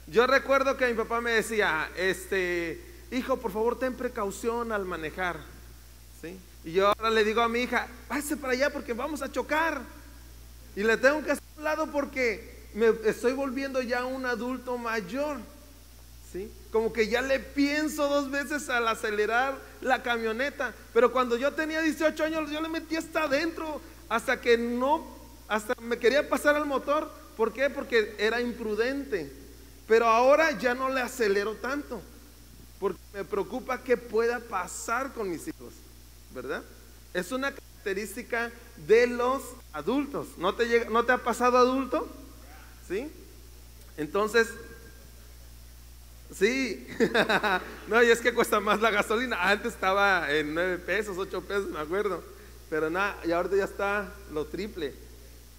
Yo 0.06 0.26
recuerdo 0.26 0.76
que 0.76 0.86
mi 0.86 0.94
papá 0.94 1.20
me 1.20 1.32
decía, 1.32 1.90
este, 1.96 2.82
hijo, 3.10 3.36
por 3.36 3.52
favor, 3.52 3.78
ten 3.78 3.94
precaución 3.94 4.72
al 4.72 4.84
manejar. 4.84 5.38
¿Sí? 6.22 6.38
Y 6.64 6.72
yo 6.72 6.88
ahora 6.88 7.10
le 7.10 7.24
digo 7.24 7.42
a 7.42 7.48
mi 7.48 7.60
hija, 7.60 7.86
pase 8.08 8.36
para 8.36 8.54
allá 8.54 8.70
porque 8.70 8.94
vamos 8.94 9.22
a 9.22 9.30
chocar. 9.30 9.80
Y 10.74 10.82
le 10.82 10.96
tengo 10.96 11.22
que 11.22 11.32
hacer 11.32 11.44
un 11.56 11.64
lado 11.64 11.90
porque 11.92 12.68
me 12.74 12.88
estoy 13.04 13.32
volviendo 13.32 13.82
ya 13.82 14.04
un 14.04 14.24
adulto 14.24 14.78
mayor. 14.78 15.38
¿Sí? 16.32 16.50
Como 16.70 16.92
que 16.92 17.08
ya 17.08 17.22
le 17.22 17.40
pienso 17.40 18.08
dos 18.08 18.30
veces 18.30 18.68
al 18.68 18.86
acelerar 18.88 19.58
la 19.80 20.02
camioneta. 20.02 20.74
Pero 20.92 21.12
cuando 21.12 21.36
yo 21.36 21.52
tenía 21.52 21.80
18 21.80 22.24
años, 22.24 22.50
yo 22.50 22.60
le 22.60 22.68
metí 22.68 22.96
hasta 22.96 23.22
adentro, 23.24 23.80
hasta 24.08 24.40
que 24.40 24.58
no, 24.58 25.06
hasta 25.48 25.74
me 25.80 25.98
quería 25.98 26.28
pasar 26.28 26.56
al 26.56 26.66
motor. 26.66 27.10
¿Por 27.36 27.52
qué? 27.52 27.70
Porque 27.70 28.14
era 28.18 28.40
imprudente. 28.40 29.32
Pero 29.86 30.06
ahora 30.06 30.50
ya 30.58 30.74
no 30.74 30.90
le 30.90 31.00
acelero 31.00 31.54
tanto. 31.54 32.02
porque 32.78 33.00
me 33.12 33.24
preocupa 33.24 33.82
qué 33.82 33.96
pueda 33.96 34.38
pasar 34.38 35.12
con 35.12 35.30
mis 35.30 35.48
hijos, 35.48 35.72
¿verdad? 36.32 36.62
Es 37.14 37.32
una 37.32 37.50
característica 37.50 38.52
de 38.86 39.06
los 39.06 39.42
adultos. 39.72 40.28
¿No 40.36 40.54
te, 40.54 40.66
llega, 40.66 40.90
¿no 40.90 41.04
te 41.04 41.12
ha 41.12 41.18
pasado 41.18 41.56
adulto? 41.58 42.06
¿Sí? 42.86 43.10
Entonces, 43.96 44.48
sí. 46.34 46.86
no, 47.88 48.02
y 48.02 48.10
es 48.10 48.20
que 48.20 48.34
cuesta 48.34 48.60
más 48.60 48.80
la 48.80 48.90
gasolina. 48.90 49.36
Antes 49.48 49.74
estaba 49.74 50.30
en 50.32 50.54
9 50.54 50.78
pesos, 50.78 51.16
8 51.18 51.42
pesos, 51.42 51.68
me 51.68 51.80
acuerdo. 51.80 52.22
Pero 52.70 52.90
nada, 52.90 53.18
y 53.24 53.32
ahorita 53.32 53.56
ya 53.56 53.64
está 53.64 54.12
lo 54.32 54.46
triple. 54.46 54.94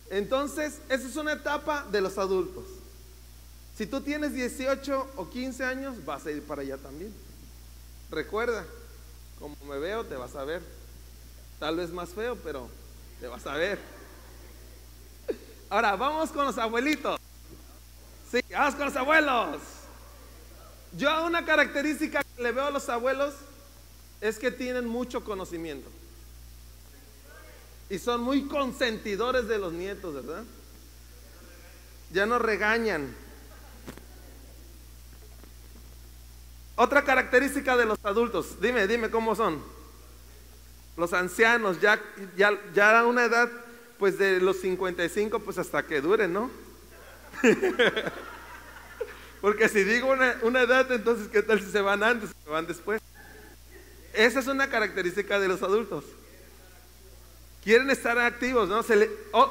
Entonces, 0.09 0.79
esa 0.89 1.07
es 1.07 1.15
una 1.15 1.33
etapa 1.33 1.85
de 1.91 2.01
los 2.01 2.17
adultos. 2.17 2.65
Si 3.77 3.85
tú 3.85 4.01
tienes 4.01 4.33
18 4.33 5.11
o 5.15 5.29
15 5.29 5.63
años, 5.63 6.05
vas 6.05 6.25
a 6.25 6.31
ir 6.31 6.43
para 6.43 6.61
allá 6.61 6.77
también. 6.77 7.13
Recuerda, 8.11 8.65
como 9.39 9.55
me 9.67 9.79
veo, 9.79 10.05
te 10.05 10.15
vas 10.15 10.35
a 10.35 10.43
ver. 10.43 10.61
Tal 11.59 11.77
vez 11.77 11.91
más 11.91 12.09
feo, 12.09 12.35
pero 12.43 12.69
te 13.19 13.27
vas 13.27 13.45
a 13.45 13.53
ver. 13.53 13.79
Ahora, 15.69 15.95
vamos 15.95 16.31
con 16.31 16.45
los 16.45 16.57
abuelitos. 16.57 17.19
Sí, 18.31 18.41
vamos 18.51 18.75
con 18.75 18.85
los 18.85 18.95
abuelos. 18.95 19.57
Yo 20.93 21.25
una 21.25 21.46
característica 21.46 22.24
que 22.24 22.43
le 22.43 22.51
veo 22.51 22.65
a 22.65 22.72
los 22.72 22.89
abuelos 22.89 23.34
es 24.22 24.39
que 24.39 24.51
tienen 24.51 24.88
mucho 24.88 25.24
conocimiento. 25.24 25.89
Y 27.89 28.00
son 28.00 28.22
muy 28.22 28.48
consentidores 28.48 29.48
de 29.48 29.58
los 29.58 29.74
nietos, 29.74 30.13
¿verdad? 30.13 30.43
Ya 32.12 32.25
no 32.25 32.39
regañan. 32.39 33.15
Otra 36.75 37.03
característica 37.03 37.75
de 37.75 37.86
los 37.86 37.98
adultos, 38.03 38.62
dime, 38.62 38.88
dime 38.88 39.10
cómo 39.10 39.36
son. 39.36 39.62
Los 40.96 41.13
ancianos, 41.13 41.81
ya, 41.81 42.01
ya, 42.38 42.58
ya 42.74 43.00
a 43.00 43.05
una 43.05 43.25
edad, 43.25 43.50
pues 43.98 44.17
de 44.17 44.39
los 44.39 44.60
55, 44.62 45.39
pues 45.39 45.58
hasta 45.58 45.86
que 45.86 46.01
duren, 46.01 46.34
¿no? 46.34 46.50
Porque 49.41 49.69
si 49.69 49.84
digo 49.84 50.10
una, 50.10 50.62
edad, 50.62 50.91
entonces 50.91 51.27
¿qué 51.29 51.41
tal 51.41 51.60
si 51.60 51.72
se 51.72 51.81
van 51.81 52.03
antes 52.03 52.29
o 52.29 52.43
se 52.43 52.50
van 52.50 52.67
después? 52.67 53.01
Esa 54.13 54.39
es 54.39 54.48
una 54.48 54.69
característica 54.69 55.39
de 55.39 55.48
los 55.48 55.63
adultos. 55.63 56.03
Quieren 57.63 57.89
estar 57.89 58.17
activos, 58.17 58.67
¿no? 58.67 58.84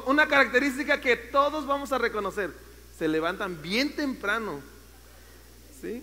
una 0.07 0.27
característica 0.27 1.01
que 1.01 1.17
todos 1.17 1.67
vamos 1.67 1.93
a 1.93 1.99
reconocer. 1.99 2.51
Se 2.99 3.09
levantan 3.09 3.63
bien 3.63 3.95
temprano. 3.95 4.61
¿Sí? 5.81 6.03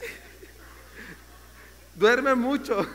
Duermen 1.96 2.38
mucho. 2.38 2.86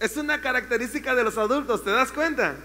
Es 0.00 0.16
una 0.16 0.40
característica 0.40 1.14
de 1.14 1.24
los 1.24 1.36
adultos, 1.36 1.84
¿te 1.84 1.90
das 1.90 2.10
cuenta? 2.10 2.56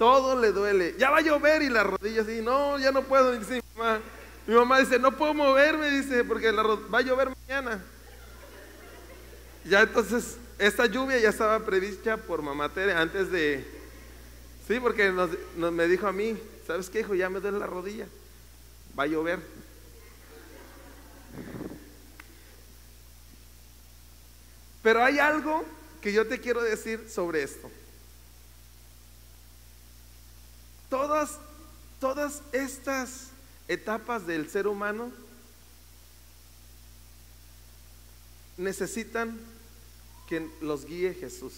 Todo 0.00 0.34
le 0.40 0.50
duele. 0.50 0.94
Ya 0.96 1.10
va 1.10 1.18
a 1.18 1.20
llover 1.20 1.60
y 1.60 1.68
la 1.68 1.84
rodilla 1.84 2.22
así, 2.22 2.40
no, 2.40 2.78
ya 2.78 2.90
no 2.90 3.02
puedo. 3.02 3.32
Dice, 3.38 3.56
mi, 3.56 3.62
mamá. 3.76 4.00
mi 4.46 4.54
mamá 4.54 4.78
dice, 4.78 4.98
no 4.98 5.14
puedo 5.14 5.34
moverme, 5.34 5.90
dice, 5.90 6.24
porque 6.24 6.50
va 6.52 6.98
a 6.98 7.02
llover 7.02 7.28
mañana. 7.46 7.84
Ya 9.62 9.82
entonces 9.82 10.38
esta 10.58 10.86
lluvia 10.86 11.18
ya 11.18 11.28
estaba 11.28 11.66
prevista 11.66 12.16
por 12.16 12.40
mamá 12.40 12.70
Tere 12.70 12.94
antes 12.94 13.30
de... 13.30 13.62
Sí, 14.66 14.80
porque 14.80 15.12
me 15.54 15.86
dijo 15.86 16.06
a 16.06 16.12
mí, 16.12 16.34
¿sabes 16.66 16.88
qué, 16.88 17.00
hijo? 17.00 17.14
Ya 17.14 17.28
me 17.28 17.40
duele 17.40 17.58
la 17.58 17.66
rodilla. 17.66 18.06
Va 18.98 19.02
a 19.02 19.06
llover. 19.06 19.40
Pero 24.82 25.04
hay 25.04 25.18
algo 25.18 25.62
que 26.00 26.10
yo 26.10 26.26
te 26.26 26.40
quiero 26.40 26.62
decir 26.62 27.06
sobre 27.10 27.42
esto. 27.42 27.70
Todas, 30.90 31.38
todas 32.00 32.42
estas 32.52 33.28
etapas 33.68 34.26
del 34.26 34.50
ser 34.50 34.66
humano 34.66 35.10
necesitan 38.58 39.38
que 40.28 40.50
los 40.60 40.84
guíe 40.84 41.14
Jesús. 41.14 41.54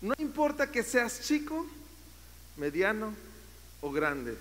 No 0.00 0.14
importa 0.18 0.72
que 0.72 0.82
seas 0.82 1.20
chico, 1.20 1.66
mediano 2.56 3.14
o 3.80 3.92
grande, 3.92 4.36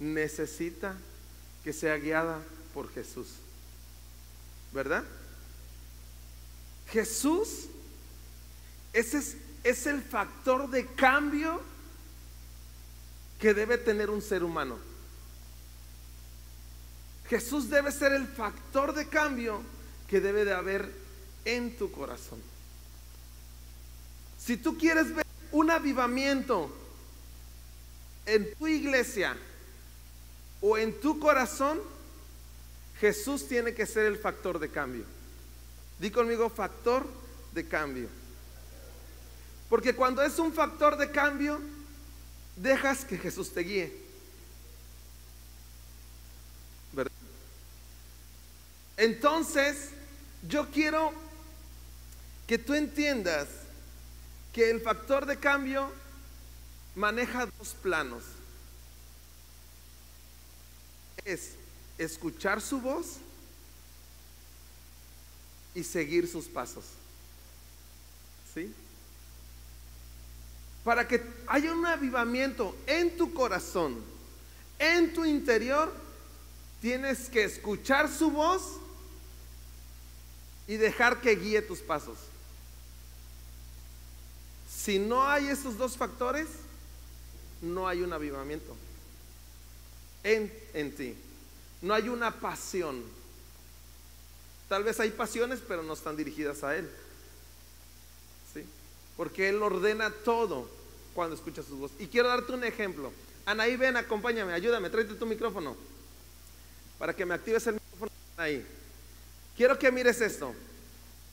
necesita 0.00 0.96
que 1.62 1.72
sea 1.72 1.96
guiada 1.96 2.42
por 2.74 2.92
Jesús. 2.92 3.28
¿Verdad? 4.72 5.04
Jesús 6.90 7.68
ese 8.96 9.18
es, 9.18 9.36
es 9.66 9.86
el 9.86 10.00
factor 10.00 10.70
de 10.70 10.86
cambio 10.86 11.60
que 13.40 13.52
debe 13.52 13.78
tener 13.78 14.10
un 14.10 14.22
ser 14.22 14.44
humano. 14.44 14.78
Jesús 17.28 17.68
debe 17.68 17.90
ser 17.90 18.12
el 18.12 18.28
factor 18.28 18.94
de 18.94 19.08
cambio 19.08 19.60
que 20.06 20.20
debe 20.20 20.44
de 20.44 20.54
haber 20.54 20.92
en 21.44 21.76
tu 21.76 21.90
corazón. 21.90 22.40
Si 24.38 24.56
tú 24.56 24.78
quieres 24.78 25.12
ver 25.12 25.26
un 25.50 25.72
avivamiento 25.72 26.70
en 28.24 28.54
tu 28.54 28.68
iglesia 28.68 29.36
o 30.60 30.78
en 30.78 31.00
tu 31.00 31.18
corazón, 31.18 31.80
Jesús 33.00 33.48
tiene 33.48 33.74
que 33.74 33.86
ser 33.86 34.06
el 34.06 34.16
factor 34.16 34.60
de 34.60 34.68
cambio. 34.68 35.04
Di 35.98 36.12
conmigo 36.12 36.48
factor 36.50 37.04
de 37.52 37.66
cambio. 37.66 38.08
Porque 39.68 39.94
cuando 39.94 40.22
es 40.22 40.38
un 40.38 40.52
factor 40.52 40.96
de 40.96 41.10
cambio, 41.10 41.60
dejas 42.56 43.04
que 43.04 43.18
Jesús 43.18 43.52
te 43.52 43.60
guíe. 43.60 44.06
Entonces, 48.96 49.90
yo 50.48 50.70
quiero 50.70 51.12
que 52.46 52.58
tú 52.58 52.74
entiendas 52.74 53.48
que 54.52 54.70
el 54.70 54.80
factor 54.80 55.26
de 55.26 55.38
cambio 55.38 55.92
maneja 56.94 57.46
dos 57.58 57.74
planos. 57.82 58.22
Es 61.24 61.50
escuchar 61.98 62.60
su 62.60 62.80
voz 62.80 63.16
y 65.74 65.84
seguir 65.84 66.26
sus 66.26 66.46
pasos. 66.46 66.84
¿Sí? 68.54 68.72
Para 70.86 71.08
que 71.08 71.20
haya 71.48 71.72
un 71.72 71.84
avivamiento 71.84 72.76
en 72.86 73.16
tu 73.16 73.34
corazón, 73.34 73.96
en 74.78 75.12
tu 75.12 75.24
interior, 75.24 75.92
tienes 76.80 77.28
que 77.28 77.42
escuchar 77.42 78.08
su 78.08 78.30
voz 78.30 78.62
y 80.68 80.76
dejar 80.76 81.20
que 81.20 81.34
guíe 81.34 81.60
tus 81.60 81.80
pasos. 81.80 82.16
Si 84.72 85.00
no 85.00 85.26
hay 85.26 85.48
esos 85.48 85.76
dos 85.76 85.96
factores, 85.96 86.46
no 87.60 87.88
hay 87.88 88.02
un 88.02 88.12
avivamiento 88.12 88.76
en, 90.22 90.52
en 90.72 90.94
ti. 90.94 91.16
No 91.82 91.94
hay 91.94 92.08
una 92.08 92.30
pasión. 92.30 93.02
Tal 94.68 94.84
vez 94.84 95.00
hay 95.00 95.10
pasiones, 95.10 95.58
pero 95.66 95.82
no 95.82 95.94
están 95.94 96.16
dirigidas 96.16 96.62
a 96.62 96.76
Él. 96.76 96.88
Porque 99.16 99.48
Él 99.48 99.62
ordena 99.62 100.10
todo 100.10 100.68
cuando 101.14 101.34
escucha 101.34 101.62
su 101.62 101.78
voz. 101.78 101.90
Y 101.98 102.06
quiero 102.06 102.28
darte 102.28 102.52
un 102.52 102.64
ejemplo. 102.64 103.12
Anaí, 103.46 103.76
ven, 103.76 103.96
acompáñame, 103.96 104.52
ayúdame, 104.52 104.90
tráete 104.90 105.14
tu 105.14 105.26
micrófono. 105.26 105.76
Para 106.98 107.14
que 107.14 107.24
me 107.24 107.34
actives 107.34 107.66
el 107.66 107.74
micrófono 107.74 108.10
ahí. 108.36 108.64
Quiero 109.56 109.78
que 109.78 109.90
mires 109.90 110.20
esto. 110.20 110.54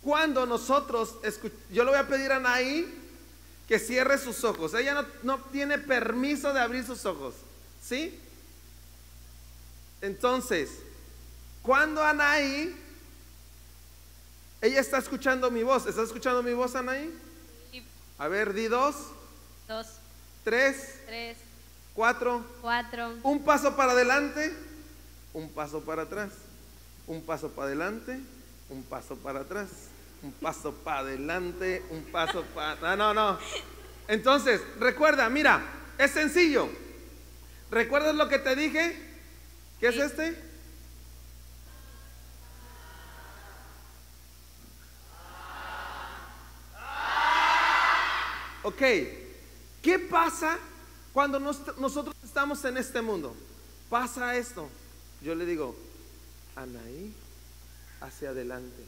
Cuando 0.01 0.45
nosotros, 0.45 1.15
yo 1.71 1.83
le 1.83 1.91
voy 1.91 1.99
a 1.99 2.07
pedir 2.07 2.31
a 2.31 2.37
Anaí 2.37 3.01
que 3.67 3.79
cierre 3.79 4.17
sus 4.17 4.43
ojos. 4.43 4.73
Ella 4.73 4.93
no, 4.93 5.05
no 5.23 5.37
tiene 5.45 5.77
permiso 5.77 6.53
de 6.53 6.59
abrir 6.59 6.85
sus 6.85 7.05
ojos. 7.05 7.35
¿Sí? 7.81 8.17
Entonces, 10.01 10.69
cuando 11.61 12.03
Anaí, 12.03 12.75
ella 14.61 14.79
está 14.79 14.97
escuchando 14.97 15.49
mi 15.49 15.63
voz. 15.63 15.85
¿Está 15.85 16.03
escuchando 16.03 16.43
mi 16.43 16.53
voz, 16.53 16.75
Anaí? 16.75 17.13
A 18.17 18.27
ver, 18.27 18.53
di 18.53 18.67
dos. 18.67 18.95
Dos. 19.67 19.87
Tres. 20.43 20.99
Tres. 21.05 21.37
Cuatro. 21.93 22.45
Cuatro. 22.61 23.13
Un 23.23 23.43
paso 23.43 23.75
para 23.75 23.91
adelante. 23.93 24.53
Un 25.33 25.49
paso 25.49 25.81
para 25.81 26.03
atrás 26.03 26.29
un 27.07 27.21
paso 27.21 27.49
para 27.49 27.67
adelante, 27.67 28.19
un 28.69 28.83
paso 28.83 29.15
para 29.17 29.41
atrás, 29.41 29.69
un 30.21 30.31
paso 30.31 30.73
para 30.83 30.99
adelante, 30.99 31.83
un 31.89 32.03
paso 32.05 32.43
para... 32.55 32.95
No, 32.95 32.95
no, 32.95 33.13
no. 33.13 33.39
Entonces, 34.07 34.61
recuerda, 34.79 35.29
mira, 35.29 35.61
es 35.97 36.11
sencillo. 36.11 36.69
¿Recuerdas 37.71 38.15
lo 38.15 38.29
que 38.29 38.39
te 38.39 38.55
dije? 38.55 38.95
¿Qué 39.79 39.87
es 39.87 39.97
este? 39.97 40.52
Ok, 48.63 48.81
¿qué 49.81 49.99
pasa 50.09 50.57
cuando 51.11 51.37
nosotros 51.39 52.15
estamos 52.23 52.63
en 52.63 52.77
este 52.77 53.01
mundo? 53.01 53.35
Pasa 53.89 54.35
esto. 54.35 54.69
Yo 55.21 55.35
le 55.35 55.45
digo, 55.45 55.75
Anaí, 56.55 57.13
hacia 57.99 58.29
adelante. 58.29 58.85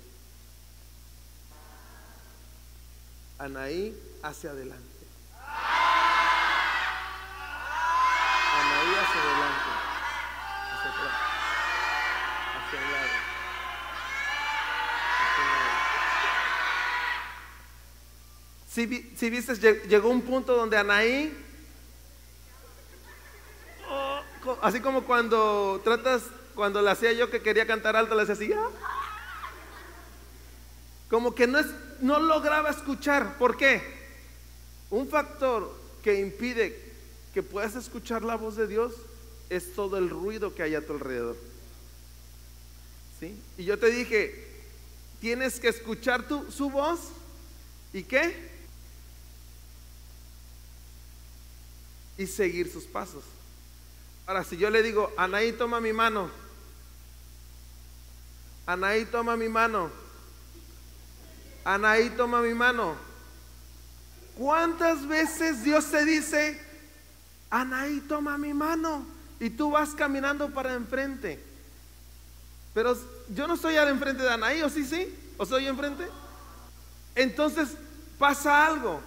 Anaí, 3.37 3.93
hacia 4.23 4.51
adelante. 4.51 5.05
Anaí, 8.55 8.95
hacia 8.95 9.21
adelante. 9.21 9.71
Hacia 10.71 10.89
atrás. 10.89 11.13
Hacia 12.55 12.79
un 12.79 12.91
lado. 12.93 13.24
Si, 18.75 18.85
viste, 19.29 19.55
llegó 19.87 20.09
un 20.09 20.21
punto 20.21 20.53
donde 20.53 20.75
Anaí, 20.75 21.33
oh, 23.89 24.21
así 24.61 24.81
como 24.81 25.05
cuando 25.05 25.79
tratas 25.81 26.23
cuando 26.55 26.81
la 26.81 26.91
hacía 26.91 27.13
yo 27.13 27.31
que 27.31 27.41
quería 27.41 27.65
cantar 27.65 27.95
alto, 27.95 28.15
le 28.15 28.23
hacía 28.23 28.33
así. 28.33 28.51
Ah". 28.51 28.67
Como 31.09 31.33
que 31.33 31.47
no, 31.47 31.57
es, 31.57 31.67
no 32.01 32.19
lograba 32.19 32.69
escuchar. 32.69 33.37
¿Por 33.37 33.55
qué? 33.55 33.81
Un 34.89 35.07
factor 35.07 35.73
que 36.03 36.19
impide 36.19 36.77
que 37.33 37.43
puedas 37.43 37.77
escuchar 37.77 38.23
la 38.23 38.35
voz 38.35 38.57
de 38.57 38.67
Dios 38.67 38.91
es 39.49 39.73
todo 39.73 39.97
el 39.97 40.09
ruido 40.09 40.53
que 40.53 40.63
hay 40.63 40.75
a 40.75 40.85
tu 40.85 40.91
alrededor. 40.91 41.37
¿Sí? 43.21 43.39
Y 43.57 43.63
yo 43.63 43.79
te 43.79 43.89
dije, 43.89 44.49
tienes 45.21 45.61
que 45.61 45.69
escuchar 45.69 46.27
tu, 46.27 46.51
su 46.51 46.69
voz 46.69 46.99
y 47.93 48.03
qué? 48.03 48.53
Y 52.17 52.27
seguir 52.27 52.71
sus 52.71 52.85
pasos. 52.85 53.23
Ahora, 54.25 54.43
si 54.43 54.57
yo 54.57 54.69
le 54.69 54.81
digo, 54.81 55.11
Anaí, 55.17 55.51
toma 55.51 55.79
mi 55.79 55.93
mano, 55.93 56.29
Anaí, 58.65 59.05
toma 59.05 59.37
mi 59.37 59.47
mano. 59.47 59.91
Anaí, 61.63 62.09
toma 62.11 62.41
mi 62.41 62.53
mano. 62.53 62.95
¿Cuántas 64.35 65.07
veces 65.07 65.63
Dios 65.63 65.85
te 65.91 66.03
dice, 66.03 66.59
Anaí, 67.49 68.01
toma 68.01 68.37
mi 68.37 68.53
mano? 68.53 69.05
Y 69.39 69.49
tú 69.51 69.71
vas 69.71 69.93
caminando 69.93 70.49
para 70.49 70.73
enfrente. 70.73 71.39
Pero 72.73 72.97
yo 73.33 73.47
no 73.47 73.53
estoy 73.53 73.77
al 73.77 73.89
enfrente 73.89 74.23
de 74.23 74.31
Anaí, 74.31 74.61
¿o 74.61 74.69
sí, 74.69 74.83
sí? 74.83 75.13
¿O 75.37 75.45
soy 75.45 75.67
enfrente? 75.67 76.07
Entonces 77.13 77.69
pasa 78.17 78.65
algo. 78.65 78.99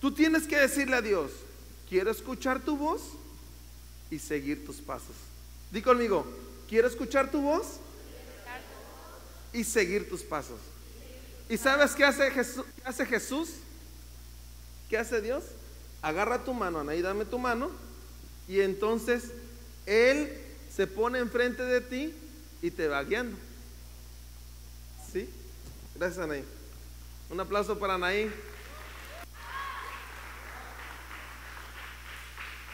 Tú 0.00 0.12
tienes 0.12 0.46
que 0.46 0.56
decirle 0.56 0.96
a 0.96 1.02
Dios, 1.02 1.32
quiero 1.88 2.10
escuchar 2.10 2.60
tu 2.60 2.76
voz 2.76 3.00
y 4.10 4.18
seguir 4.18 4.64
tus 4.64 4.76
pasos. 4.76 5.14
Di 5.70 5.82
conmigo, 5.82 6.26
quiero 6.68 6.88
escuchar 6.88 7.30
tu 7.30 7.40
voz 7.40 7.78
y 9.52 9.64
seguir 9.64 10.08
tus 10.08 10.22
pasos. 10.22 10.58
¿Y 11.48 11.56
sabes 11.56 11.92
qué 11.94 12.04
hace 12.04 12.30
Jesús? 12.30 12.64
¿Qué 12.76 12.82
hace, 12.84 13.06
Jesús? 13.06 13.50
¿Qué 14.90 14.98
hace 14.98 15.20
Dios? 15.20 15.44
Agarra 16.02 16.44
tu 16.44 16.52
mano, 16.52 16.80
Anaí, 16.80 17.00
dame 17.00 17.24
tu 17.24 17.38
mano. 17.38 17.70
Y 18.46 18.60
entonces 18.60 19.24
Él 19.86 20.30
se 20.74 20.86
pone 20.86 21.18
enfrente 21.18 21.62
de 21.62 21.80
ti 21.80 22.14
y 22.62 22.70
te 22.70 22.88
va 22.88 23.02
guiando. 23.02 23.36
¿Sí? 25.12 25.28
Gracias, 25.94 26.22
Anaí. 26.22 26.44
Un 27.30 27.40
aplauso 27.40 27.78
para 27.78 27.94
Anaí. 27.94 28.30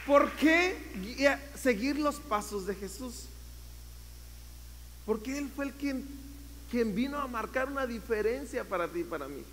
¿Por 0.05 0.31
qué 0.33 0.77
seguir 1.59 1.97
los 1.97 2.17
pasos 2.17 2.67
de 2.67 2.75
Jesús? 2.75 3.25
Porque 5.05 5.37
Él 5.37 5.49
fue 5.55 5.65
el 5.65 5.73
quien 5.73 6.95
vino 6.95 7.17
a 7.19 7.27
marcar 7.27 7.67
una 7.67 7.87
diferencia 7.87 8.63
para 8.63 8.87
ti 8.87 8.99
y 8.99 9.03
para 9.03 9.27
mí. 9.27 9.43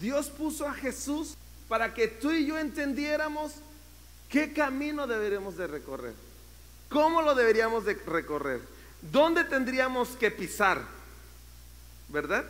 Dios 0.00 0.28
puso 0.28 0.66
a 0.66 0.74
Jesús 0.74 1.36
para 1.68 1.92
que 1.92 2.08
tú 2.08 2.30
y 2.32 2.46
yo 2.46 2.58
entendiéramos 2.58 3.52
qué 4.28 4.52
camino 4.52 5.06
deberíamos 5.06 5.56
de 5.56 5.66
recorrer, 5.66 6.14
cómo 6.88 7.22
lo 7.22 7.34
deberíamos 7.34 7.84
de 7.84 7.94
recorrer, 7.94 8.60
dónde 9.10 9.44
tendríamos 9.44 10.10
que 10.10 10.30
pisar, 10.30 10.82
¿verdad? 12.08 12.44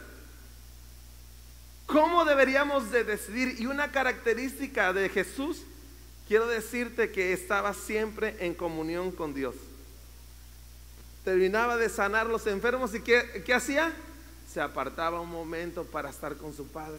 ¿Cómo 1.87 2.25
deberíamos 2.25 2.91
de 2.91 3.05
decidir? 3.05 3.57
Y 3.59 3.67
una 3.67 3.91
característica 3.93 4.93
de 4.93 5.09
Jesús, 5.09 5.63
quiero 6.29 6.47
decirte 6.47 7.11
que 7.11 7.33
estaba 7.33 7.75
siempre 7.75 8.37
en 8.39 8.55
comunión 8.55 9.11
con 9.11 9.35
Dios 9.35 9.57
terminaba 11.29 11.77
de 11.77 11.91
sanar 11.91 12.27
los 12.27 12.47
enfermos 12.47 12.95
y 12.95 13.03
¿qué, 13.03 13.43
¿qué, 13.45 13.53
hacía? 13.53 13.93
Se 14.51 14.63
apartaba 14.63 15.21
un 15.21 15.29
momento 15.29 15.85
para 15.85 16.09
estar 16.09 16.39
con 16.39 16.57
su 16.57 16.67
padre 16.69 16.99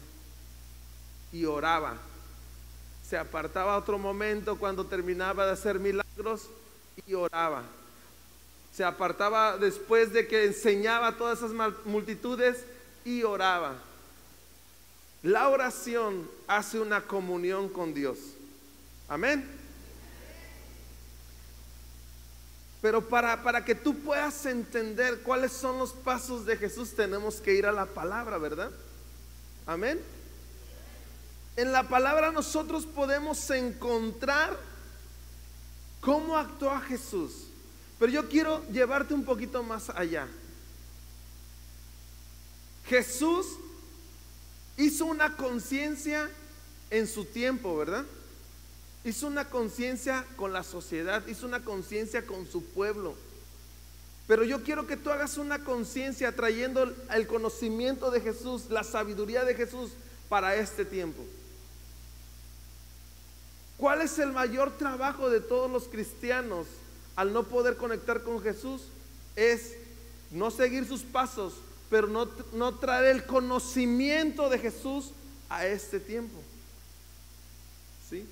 y 1.31 1.45
oraba. 1.45 1.97
Se 3.09 3.17
apartaba 3.17 3.75
otro 3.75 3.97
momento 3.97 4.59
cuando 4.59 4.85
terminaba 4.85 5.47
de 5.47 5.53
hacer 5.53 5.79
milagros 5.79 6.43
y 7.07 7.15
oraba. 7.15 7.63
Se 8.71 8.83
apartaba 8.83 9.57
después 9.57 10.13
de 10.13 10.27
que 10.27 10.45
enseñaba 10.45 11.07
a 11.07 11.17
todas 11.17 11.39
esas 11.39 11.53
multitudes 11.85 12.65
y 13.03 13.23
oraba. 13.23 13.77
La 15.23 15.49
oración 15.49 16.29
hace 16.47 16.79
una 16.79 17.01
comunión 17.01 17.67
con 17.67 17.95
Dios. 17.95 18.19
Amén. 19.09 19.43
Pero 22.81 23.09
para, 23.09 23.43
para 23.43 23.65
que 23.65 23.75
tú 23.75 23.99
puedas 23.99 24.45
entender 24.45 25.21
cuáles 25.21 25.51
son 25.51 25.77
los 25.79 25.91
pasos 25.91 26.45
de 26.45 26.55
Jesús, 26.55 26.95
tenemos 26.95 27.41
que 27.41 27.53
ir 27.53 27.65
a 27.65 27.71
la 27.71 27.87
palabra, 27.87 28.37
¿verdad? 28.37 28.71
Amén. 29.65 29.99
En 31.57 31.73
la 31.73 31.89
palabra 31.89 32.31
nosotros 32.31 32.85
podemos 32.85 33.49
encontrar 33.49 34.57
cómo 35.99 36.37
actuó 36.37 36.79
Jesús. 36.79 37.47
Pero 37.99 38.11
yo 38.11 38.29
quiero 38.29 38.63
llevarte 38.71 39.13
un 39.13 39.25
poquito 39.25 39.61
más 39.61 39.89
allá. 39.89 40.25
Jesús 42.87 43.45
hizo 44.77 45.05
una 45.05 45.35
conciencia 45.35 46.29
en 46.89 47.07
su 47.07 47.25
tiempo, 47.25 47.75
¿verdad? 47.75 48.05
Hizo 49.09 49.27
una 49.27 49.45
conciencia 49.45 50.25
con 50.35 50.53
la 50.53 50.63
sociedad, 50.63 51.25
hizo 51.27 51.45
una 51.45 51.63
conciencia 51.63 52.25
con 52.25 52.45
su 52.45 52.63
pueblo. 52.63 53.15
Pero 54.27 54.43
yo 54.43 54.63
quiero 54.63 54.85
que 54.85 54.97
tú 54.97 55.09
hagas 55.09 55.37
una 55.37 55.63
conciencia 55.63 56.35
trayendo 56.35 56.83
el 56.83 57.27
conocimiento 57.27 58.11
de 58.11 58.21
Jesús, 58.21 58.69
la 58.69 58.83
sabiduría 58.83 59.43
de 59.43 59.55
Jesús 59.55 59.91
para 60.29 60.55
este 60.55 60.85
tiempo. 60.85 61.23
¿Cuál 63.77 64.01
es 64.01 64.19
el 64.19 64.31
mayor 64.31 64.77
trabajo 64.77 65.29
de 65.29 65.39
todos 65.39 65.71
los 65.71 65.85
cristianos 65.87 66.67
al 67.15 67.33
no 67.33 67.43
poder 67.43 67.77
conectar 67.77 68.21
con 68.21 68.39
Jesús? 68.41 68.83
Es 69.35 69.73
no 70.29 70.51
seguir 70.51 70.85
sus 70.85 71.01
pasos, 71.01 71.55
pero 71.89 72.05
no, 72.05 72.29
no 72.53 72.75
traer 72.75 73.15
el 73.15 73.25
conocimiento 73.25 74.49
de 74.49 74.59
Jesús 74.59 75.11
a 75.49 75.65
este 75.65 75.99
tiempo. 75.99 76.37
¿Sí? 78.07 78.27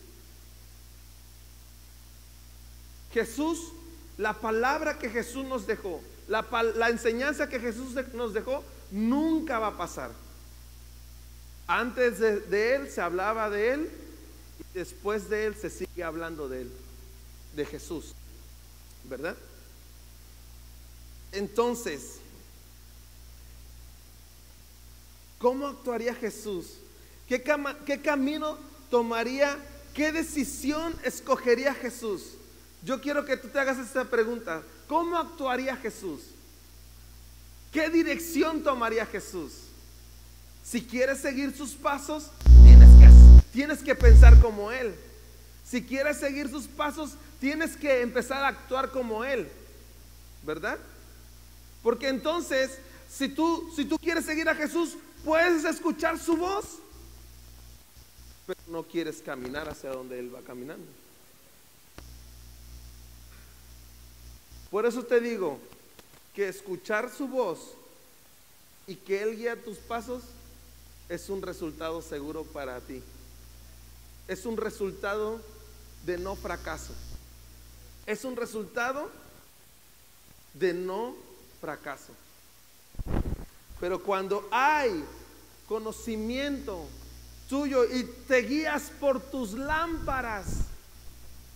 Jesús, 3.18 3.72
la 4.20 4.34
palabra 4.34 5.00
que 5.00 5.10
Jesús 5.10 5.44
nos 5.44 5.66
dejó, 5.66 6.02
la, 6.28 6.90
enseñanza 6.90 7.50
que 7.50 7.60
Jesús 7.60 7.96
nos 8.14 8.32
dejó, 8.32 8.64
nunca 8.92 9.58
va 9.58 9.68
a 9.68 9.78
pasar. 9.78 10.12
Antes 11.66 12.20
de, 12.20 12.76
Él 12.76 12.92
se 12.92 13.02
hablaba 13.02 13.50
de 13.50 13.74
Él 13.74 13.92
y 14.60 14.78
después 14.78 15.30
de 15.30 15.48
Él 15.48 15.56
se 15.56 15.72
sigue 15.72 16.04
hablando 16.04 16.48
de 16.48 16.62
Él, 16.62 16.72
de 17.56 17.66
Jesús. 17.66 18.14
¿Verdad? 19.06 19.36
Entonces, 21.32 22.18
¿cómo 25.40 25.66
actuaría 25.66 26.14
Jesús? 26.14 26.74
¿Qué, 27.28 27.44
¿Qué, 27.84 28.00
camino 28.00 28.60
tomaría? 28.92 29.58
¿Qué 29.96 30.12
decisión 30.12 30.96
escogería 31.04 31.74
Jesús? 31.74 32.37
Yo 32.84 33.02
quiero 33.02 33.26
que 33.26 33.38
tú 33.38 33.48
te 33.48 33.60
hagas 33.60 33.78
esta 33.80 34.06
pregunta. 34.06 34.62
¿Cómo 34.88 35.18
actuaría 35.18 35.76
Jesús? 35.78 36.22
¿Qué 37.72 37.90
dirección 37.90 38.64
tomaría 38.64 39.06
Jesús? 39.06 39.54
Si 40.64 40.82
quieres 40.82 41.20
seguir 41.20 41.56
sus 41.56 41.72
pasos, 41.72 42.30
tienes 43.54 43.80
que, 43.84 43.96
pensar 43.96 44.40
como 44.40 44.72
Él. 44.72 44.94
Si 45.66 45.84
quieres 45.84 46.18
seguir 46.18 46.50
sus 46.50 46.68
pasos, 46.68 47.12
tienes 47.40 47.76
que 47.76 48.02
empezar 48.02 48.44
a 48.44 48.50
actuar 48.50 48.92
como 48.92 49.24
Él, 49.24 49.48
¿verdad? 50.44 50.78
Porque 51.84 52.08
entonces, 52.08 52.80
si 53.10 53.30
tú, 53.30 53.72
si 53.76 53.86
tú 53.86 53.98
quieres 53.98 54.26
seguir 54.26 54.48
a 54.50 54.56
Jesús, 54.56 54.98
puedes 55.24 55.66
escuchar 55.66 56.20
su 56.20 56.38
voz, 56.38 56.80
pero 58.46 58.60
no 58.68 58.84
quieres 58.84 59.22
caminar 59.22 59.68
hacia 59.68 59.90
donde 59.90 60.20
Él 60.20 60.34
va 60.34 60.42
caminando. 60.42 60.86
Por 64.70 64.86
eso 64.86 65.04
te 65.04 65.20
digo 65.20 65.60
que 66.36 66.48
escuchar 66.48 67.10
su 67.14 67.28
voz 67.28 67.74
y 68.86 68.96
que 68.96 69.22
Él 69.22 69.38
guía 69.38 69.62
tus 69.62 69.78
pasos 69.78 70.24
es 71.10 71.30
un 71.30 71.42
resultado 71.42 72.02
seguro 72.02 72.44
para 72.44 72.80
ti. 72.82 73.02
Es 74.28 74.46
un 74.46 74.58
resultado 74.58 75.40
de 76.06 76.18
no 76.18 76.36
fracaso. 76.36 76.94
Es 78.06 78.26
un 78.26 78.36
resultado 78.36 79.10
de 80.54 80.74
no 80.74 81.16
fracaso. 81.62 82.14
Pero 83.80 84.02
cuando 84.04 84.48
hay 84.52 85.04
conocimiento 85.68 86.86
tuyo 87.50 87.86
y 87.86 88.04
te 88.28 88.38
guías 88.42 88.92
por 89.00 89.22
tus 89.22 89.54
lámparas, 89.54 90.46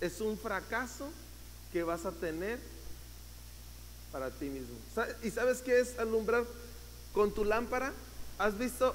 es 0.00 0.20
un 0.20 0.38
fracaso 0.38 1.10
que 1.72 1.82
vas 1.82 2.06
a 2.06 2.12
tener 2.12 2.71
para 4.12 4.30
ti 4.30 4.46
mismo. 4.46 4.76
¿Y 5.22 5.30
sabes 5.30 5.62
qué 5.62 5.80
es 5.80 5.98
alumbrar 5.98 6.44
con 7.12 7.32
tu 7.32 7.44
lámpara? 7.44 7.92
¿Has 8.38 8.58
visto 8.58 8.94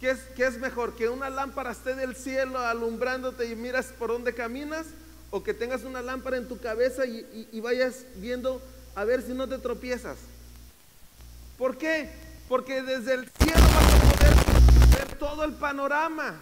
qué 0.00 0.10
es, 0.10 0.20
qué 0.34 0.46
es 0.46 0.58
mejor? 0.58 0.94
¿Que 0.94 1.08
una 1.08 1.30
lámpara 1.30 1.72
esté 1.72 1.94
del 1.94 2.16
cielo 2.16 2.58
alumbrándote 2.58 3.46
y 3.46 3.54
miras 3.54 3.86
por 3.98 4.10
dónde 4.10 4.34
caminas? 4.34 4.86
¿O 5.30 5.42
que 5.42 5.52
tengas 5.52 5.84
una 5.84 6.00
lámpara 6.02 6.38
en 6.38 6.48
tu 6.48 6.58
cabeza 6.58 7.04
y, 7.04 7.48
y 7.52 7.60
vayas 7.60 8.04
viendo 8.16 8.62
a 8.94 9.04
ver 9.04 9.22
si 9.22 9.34
no 9.34 9.46
te 9.46 9.58
tropiezas? 9.58 10.16
¿Por 11.58 11.76
qué? 11.76 12.10
Porque 12.48 12.82
desde 12.82 13.14
el 13.14 13.28
cielo 13.38 13.60
vas 13.60 13.94
a 13.94 14.00
poder 14.00 14.98
ver 14.98 15.18
todo 15.18 15.44
el 15.44 15.52
panorama. 15.52 16.40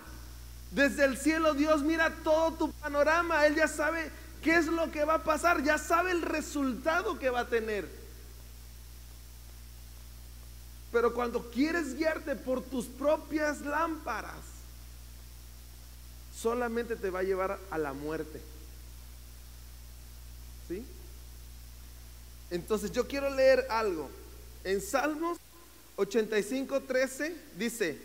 Desde 0.71 1.05
el 1.05 1.17
cielo 1.17 1.55
Dios 1.55 1.83
mira 1.83 2.13
todo 2.23 2.53
tu 2.53 2.73
panorama. 2.73 3.47
Él 3.47 3.55
ya 3.57 3.69
sabe 3.69 4.11
qué 4.43 4.57
es 4.57 4.67
lo 4.67 4.93
que 4.93 5.05
va 5.05 5.15
a 5.15 5.25
pasar, 5.25 5.63
ya 5.63 5.79
sabe 5.79 6.11
el 6.11 6.21
resultado 6.21 7.19
que 7.19 7.31
va 7.31 7.41
a 7.41 7.49
tener. 7.49 8.04
Pero 10.95 11.13
cuando 11.13 11.51
quieres 11.51 11.97
guiarte 11.97 12.37
por 12.37 12.63
tus 12.63 12.87
propias 12.87 13.63
lámparas, 13.63 14.45
solamente 16.41 16.95
te 16.95 17.11
va 17.11 17.19
a 17.19 17.25
llevar 17.25 17.59
a 17.69 17.79
la 17.79 17.93
muerte. 17.93 18.41
¿Sí? 20.69 20.85
Entonces 22.49 22.93
yo 22.93 23.09
quiero 23.09 23.29
leer 23.29 23.67
algo. 23.71 24.09
En 24.63 24.81
Salmos 24.81 25.37
85, 25.97 26.83
13 26.83 27.37
dice, 27.59 27.99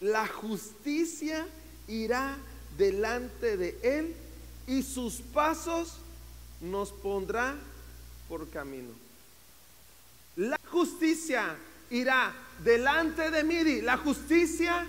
la 0.00 0.28
justicia 0.28 1.44
irá 1.88 2.38
delante 2.78 3.56
de 3.56 3.76
él 3.82 4.14
y 4.68 4.84
sus 4.84 5.14
pasos 5.16 5.96
nos 6.60 6.92
pondrá 6.92 7.56
por 8.28 8.48
camino. 8.48 8.92
La 10.36 10.60
justicia 10.70 11.56
irá 11.90 12.32
delante 12.62 13.30
de 13.30 13.44
mí. 13.44 13.80
La 13.82 13.98
justicia 13.98 14.86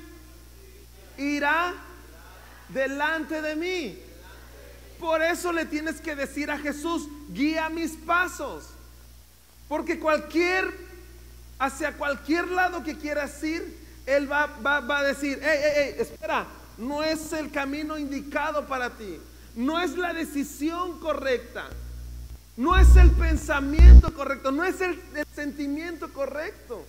irá 1.17 1.73
delante 2.69 3.41
de 3.41 3.55
mí. 3.55 3.99
Por 4.99 5.21
eso 5.21 5.51
le 5.51 5.65
tienes 5.65 5.99
que 5.99 6.15
decir 6.15 6.51
a 6.51 6.59
Jesús, 6.59 7.07
guía 7.29 7.69
mis 7.69 7.91
pasos. 7.93 8.69
Porque 9.67 9.99
cualquier, 9.99 10.71
hacia 11.57 11.93
cualquier 11.93 12.47
lado 12.49 12.83
que 12.83 12.97
quieras 12.97 13.43
ir, 13.43 13.77
Él 14.05 14.31
va, 14.31 14.45
va, 14.45 14.99
a 14.99 15.03
decir, 15.03 15.41
espera, 15.43 16.45
no 16.77 17.03
es 17.03 17.33
el 17.33 17.51
camino 17.51 17.97
indicado 17.97 18.67
para 18.67 18.91
ti. 18.91 19.17
No 19.55 19.79
es 19.79 19.97
la 19.97 20.13
decisión 20.13 20.99
correcta. 20.99 21.65
No 22.57 22.77
es 22.77 22.95
el 22.97 23.09
pensamiento 23.11 24.13
correcto, 24.13 24.51
no 24.51 24.65
es 24.65 24.81
el, 24.81 25.01
sentimiento 25.33 26.11
correcto. 26.11 26.85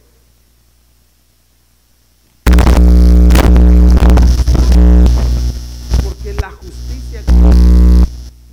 Porque 6.03 6.35
la 6.35 6.51
justicia 6.51 7.23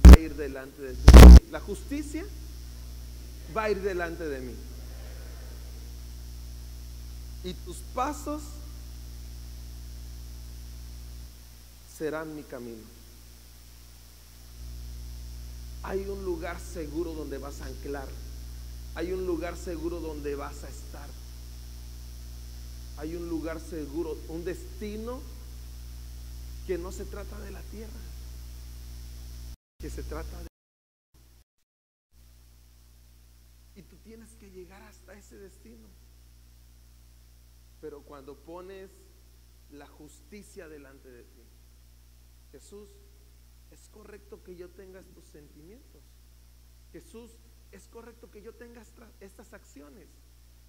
va 0.05 0.13
a 0.13 0.19
ir 0.19 0.35
delante 0.35 0.81
de 0.81 0.93
ti. 0.93 1.49
La 1.49 1.59
justicia 1.59 2.23
va 3.57 3.63
a 3.63 3.69
ir 3.71 3.81
delante 3.81 4.25
de 4.25 4.41
mí. 4.41 4.55
Y 7.43 7.53
tus 7.53 7.77
pasos 7.95 8.43
serán 11.97 12.35
mi 12.35 12.43
camino 12.43 12.98
hay 15.83 16.05
un 16.05 16.23
lugar 16.25 16.59
seguro 16.59 17.13
donde 17.13 17.37
vas 17.37 17.61
a 17.61 17.65
anclar. 17.65 18.07
Hay 18.95 19.11
un 19.13 19.25
lugar 19.25 19.55
seguro 19.55 19.99
donde 19.99 20.35
vas 20.35 20.63
a 20.63 20.69
estar. 20.69 21.09
Hay 22.97 23.15
un 23.15 23.29
lugar 23.29 23.61
seguro, 23.61 24.17
un 24.27 24.43
destino 24.43 25.21
que 26.67 26.77
no 26.77 26.91
se 26.91 27.05
trata 27.05 27.39
de 27.39 27.51
la 27.51 27.61
tierra, 27.63 27.99
que 29.79 29.89
se 29.89 30.03
trata 30.03 30.43
de... 30.43 30.47
Y 33.75 33.83
tú 33.83 33.95
tienes 34.03 34.35
que 34.35 34.51
llegar 34.51 34.81
hasta 34.81 35.13
ese 35.13 35.37
destino. 35.37 35.87
Pero 37.79 38.01
cuando 38.01 38.35
pones 38.35 38.89
la 39.71 39.87
justicia 39.87 40.67
delante 40.67 41.09
de 41.09 41.23
ti, 41.23 41.43
Jesús 42.51 42.89
es 43.71 43.87
correcto 43.89 44.43
que 44.43 44.55
yo 44.55 44.69
tenga 44.69 44.99
estos 44.99 45.25
sentimientos. 45.25 46.01
Jesús, 46.91 47.37
es 47.71 47.87
correcto 47.87 48.31
que 48.31 48.41
yo 48.41 48.53
tenga 48.53 48.81
estas 49.19 49.53
acciones. 49.53 50.07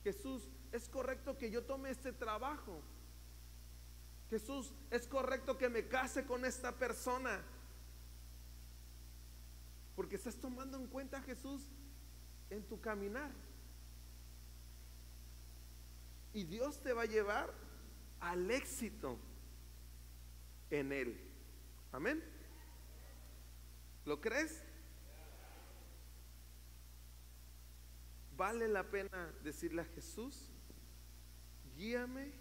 Jesús, 0.04 0.48
es 0.72 0.88
correcto 0.88 1.36
que 1.38 1.50
yo 1.50 1.64
tome 1.64 1.90
este 1.90 2.12
trabajo. 2.12 2.82
Jesús, 4.28 4.72
es 4.90 5.06
correcto 5.06 5.58
que 5.58 5.68
me 5.68 5.88
case 5.88 6.24
con 6.24 6.44
esta 6.44 6.72
persona. 6.72 7.42
Porque 9.96 10.16
estás 10.16 10.36
tomando 10.36 10.78
en 10.78 10.86
cuenta 10.86 11.20
Jesús 11.22 11.62
en 12.48 12.62
tu 12.64 12.80
caminar. 12.80 13.30
Y 16.32 16.44
Dios 16.44 16.80
te 16.82 16.92
va 16.92 17.02
a 17.02 17.06
llevar 17.06 17.52
al 18.20 18.50
éxito 18.50 19.18
en 20.70 20.92
Él. 20.92 21.20
Amén. 21.92 22.22
¿Lo 24.04 24.20
crees? 24.20 24.62
Vale 28.36 28.68
la 28.68 28.90
pena 28.90 29.32
decirle 29.44 29.82
a 29.82 29.84
Jesús, 29.84 30.48
guíame, 31.76 32.32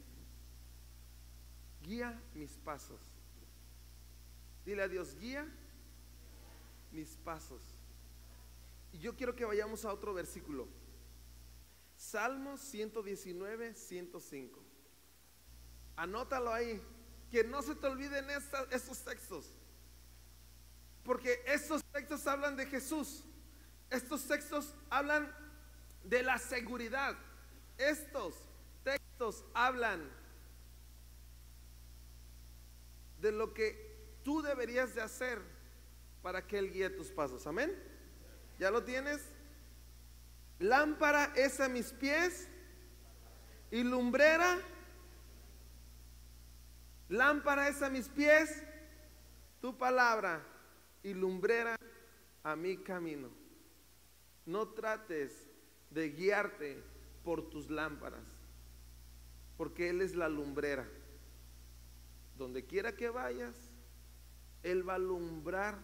guía 1.81 2.21
mis 2.33 2.51
pasos. 2.57 3.01
Dile 4.65 4.83
a 4.83 4.87
Dios, 4.87 5.15
guía 5.19 5.45
mis 6.91 7.17
pasos. 7.17 7.61
Y 8.93 8.99
yo 8.99 9.15
quiero 9.15 9.35
que 9.35 9.45
vayamos 9.45 9.83
a 9.83 9.93
otro 9.93 10.13
versículo. 10.13 10.67
Salmos 11.97 12.61
119, 12.61 13.75
105. 13.75 14.59
Anótalo 15.97 16.53
ahí. 16.53 16.81
Que 17.29 17.43
no 17.43 17.61
se 17.61 17.75
te 17.75 17.85
olviden 17.87 18.25
estos 18.71 19.03
textos. 19.03 19.53
Hablan 22.27 22.55
de 22.55 22.65
Jesús. 22.65 23.23
Estos 23.89 24.27
textos 24.27 24.73
hablan 24.89 25.33
de 26.03 26.23
la 26.23 26.37
seguridad. 26.37 27.15
Estos 27.77 28.35
textos 28.83 29.43
hablan 29.53 30.09
de 33.19 33.31
lo 33.31 33.53
que 33.53 34.19
tú 34.23 34.41
deberías 34.41 34.95
de 34.95 35.01
hacer 35.01 35.41
para 36.21 36.45
que 36.45 36.57
Él 36.59 36.71
guíe 36.71 36.89
tus 36.89 37.07
pasos. 37.07 37.45
Amén. 37.47 37.73
¿Ya 38.59 38.69
lo 38.71 38.83
tienes? 38.83 39.21
Lámpara 40.59 41.31
es 41.35 41.59
a 41.59 41.69
mis 41.69 41.93
pies 41.93 42.47
y 43.71 43.83
lumbrera. 43.83 44.59
Lámpara 47.07 47.69
es 47.69 47.81
a 47.81 47.89
mis 47.89 48.07
pies 48.07 48.63
tu 49.61 49.77
palabra 49.77 50.41
y 51.01 51.13
lumbrera 51.13 51.75
a 52.43 52.55
mi 52.55 52.77
camino. 52.77 53.29
No 54.45 54.69
trates 54.69 55.47
de 55.89 56.09
guiarte 56.09 56.81
por 57.23 57.49
tus 57.49 57.69
lámparas, 57.69 58.25
porque 59.57 59.89
Él 59.89 60.01
es 60.01 60.15
la 60.15 60.29
lumbrera. 60.29 60.87
Donde 62.37 62.65
quiera 62.65 62.95
que 62.95 63.09
vayas, 63.09 63.55
Él 64.63 64.87
va 64.87 64.93
a 64.93 64.95
alumbrar 64.95 65.77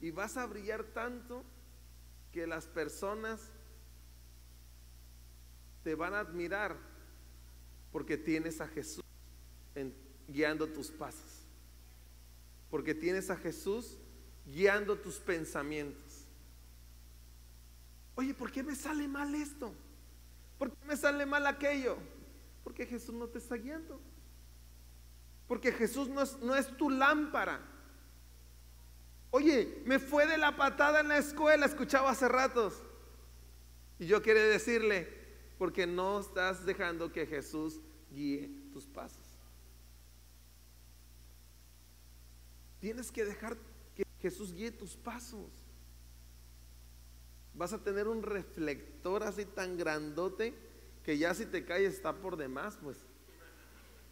Y 0.00 0.10
vas 0.10 0.36
a 0.36 0.46
brillar 0.46 0.84
tanto 0.84 1.42
que 2.30 2.46
las 2.46 2.66
personas 2.66 3.50
te 5.82 5.94
van 5.94 6.12
a 6.12 6.20
admirar 6.20 6.76
porque 7.90 8.18
tienes 8.18 8.60
a 8.60 8.68
Jesús 8.68 9.02
guiando 10.28 10.66
tus 10.66 10.90
pasos. 10.90 11.46
Porque 12.70 12.94
tienes 12.94 13.30
a 13.30 13.36
Jesús 13.36 13.98
guiando 14.46 14.96
tus 14.96 15.16
pensamientos. 15.16 16.24
Oye, 18.14 18.32
¿por 18.32 18.50
qué 18.50 18.62
me 18.62 18.74
sale 18.74 19.06
mal 19.06 19.34
esto? 19.34 19.74
¿Por 20.58 20.70
qué 20.70 20.84
me 20.86 20.96
sale 20.96 21.26
mal 21.26 21.46
aquello? 21.46 21.98
Porque 22.64 22.86
Jesús 22.86 23.14
no 23.14 23.26
te 23.28 23.38
está 23.38 23.56
guiando. 23.56 24.00
Porque 25.46 25.70
Jesús 25.72 26.08
no 26.08 26.22
es, 26.22 26.38
no 26.38 26.56
es 26.56 26.74
tu 26.76 26.88
lámpara. 26.88 27.60
Oye, 29.30 29.82
me 29.84 29.98
fue 29.98 30.26
de 30.26 30.38
la 30.38 30.56
patada 30.56 31.00
en 31.00 31.08
la 31.08 31.18
escuela, 31.18 31.66
escuchaba 31.66 32.10
hace 32.10 32.26
ratos. 32.28 32.82
Y 33.98 34.06
yo 34.06 34.22
quiero 34.22 34.40
decirle, 34.40 35.08
porque 35.58 35.86
no 35.86 36.20
estás 36.20 36.64
dejando 36.64 37.12
que 37.12 37.26
Jesús 37.26 37.80
guíe 38.10 38.50
tus 38.72 38.86
pasos. 38.86 39.24
Tienes 42.80 43.10
que 43.10 43.24
dejar 43.24 43.56
Jesús 44.26 44.52
guíe 44.52 44.72
tus 44.72 44.96
pasos. 44.96 45.52
Vas 47.54 47.72
a 47.72 47.78
tener 47.78 48.08
un 48.08 48.24
reflector 48.24 49.22
así 49.22 49.44
tan 49.44 49.78
grandote 49.78 50.52
que 51.04 51.16
ya 51.16 51.32
si 51.32 51.46
te 51.46 51.64
caes 51.64 51.94
está 51.94 52.12
por 52.12 52.36
demás, 52.36 52.76
pues. 52.82 52.98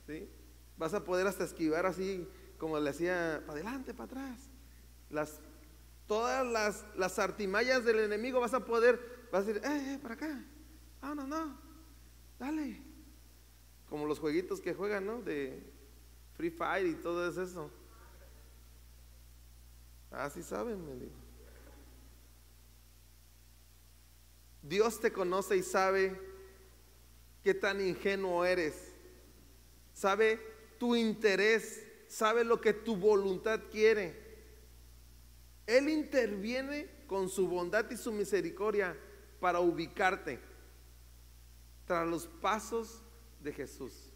¿Sí? 0.07 0.29
Vas 0.77 0.95
a 0.95 1.03
poder 1.03 1.27
hasta 1.27 1.43
esquivar 1.43 1.85
así 1.85 2.29
como 2.59 2.79
le 2.79 2.91
hacía, 2.91 3.43
para 3.45 3.59
adelante, 3.59 3.93
para 3.93 4.05
atrás. 4.05 4.39
Las, 5.11 5.41
todas 6.07 6.47
las, 6.47 6.85
las 6.97 7.19
artimallas 7.19 7.85
del 7.85 7.99
enemigo 7.99 8.39
vas 8.39 8.55
a 8.55 8.65
poder, 8.65 9.27
vas 9.33 9.43
a 9.43 9.47
decir, 9.47 9.65
eh, 9.65 9.95
eh, 9.95 9.99
para 10.01 10.15
acá. 10.15 10.45
Ah, 11.03 11.17
no, 11.17 11.27
no. 11.27 11.59
Dale. 12.39 12.81
Como 13.89 14.07
los 14.07 14.21
jueguitos 14.21 14.61
que 14.61 14.75
juegan, 14.75 15.07
¿no? 15.07 15.23
De 15.23 15.61
Free 16.37 16.51
Fire 16.51 16.87
y 16.87 16.95
todo 16.95 17.29
eso. 17.29 17.69
Así 20.19 20.43
saben, 20.43 20.85
me 20.85 20.95
digo. 20.95 21.13
Dios 24.63 25.01
te 25.01 25.13
conoce 25.13 25.57
y 25.57 25.63
sabe 25.63 26.19
qué 27.43 27.53
tan 27.55 27.81
ingenuo 27.81 28.45
eres. 28.45 28.75
Sabe 29.93 30.41
tu 30.79 30.97
interés, 30.97 31.87
sabe 32.09 32.45
lo 32.45 32.61
que 32.61 32.73
tu 32.73 32.97
voluntad 32.97 33.61
quiere. 33.71 34.23
Él 35.67 35.89
interviene 35.89 36.89
con 37.07 37.29
su 37.29 37.49
bondad 37.49 37.91
y 37.91 37.97
su 37.97 38.13
misericordia 38.13 38.97
para 39.41 39.61
ubicarte 39.61 40.41
tras 41.87 42.07
los 42.07 42.27
pasos 42.27 43.03
de 43.41 43.53
Jesús. 43.53 44.11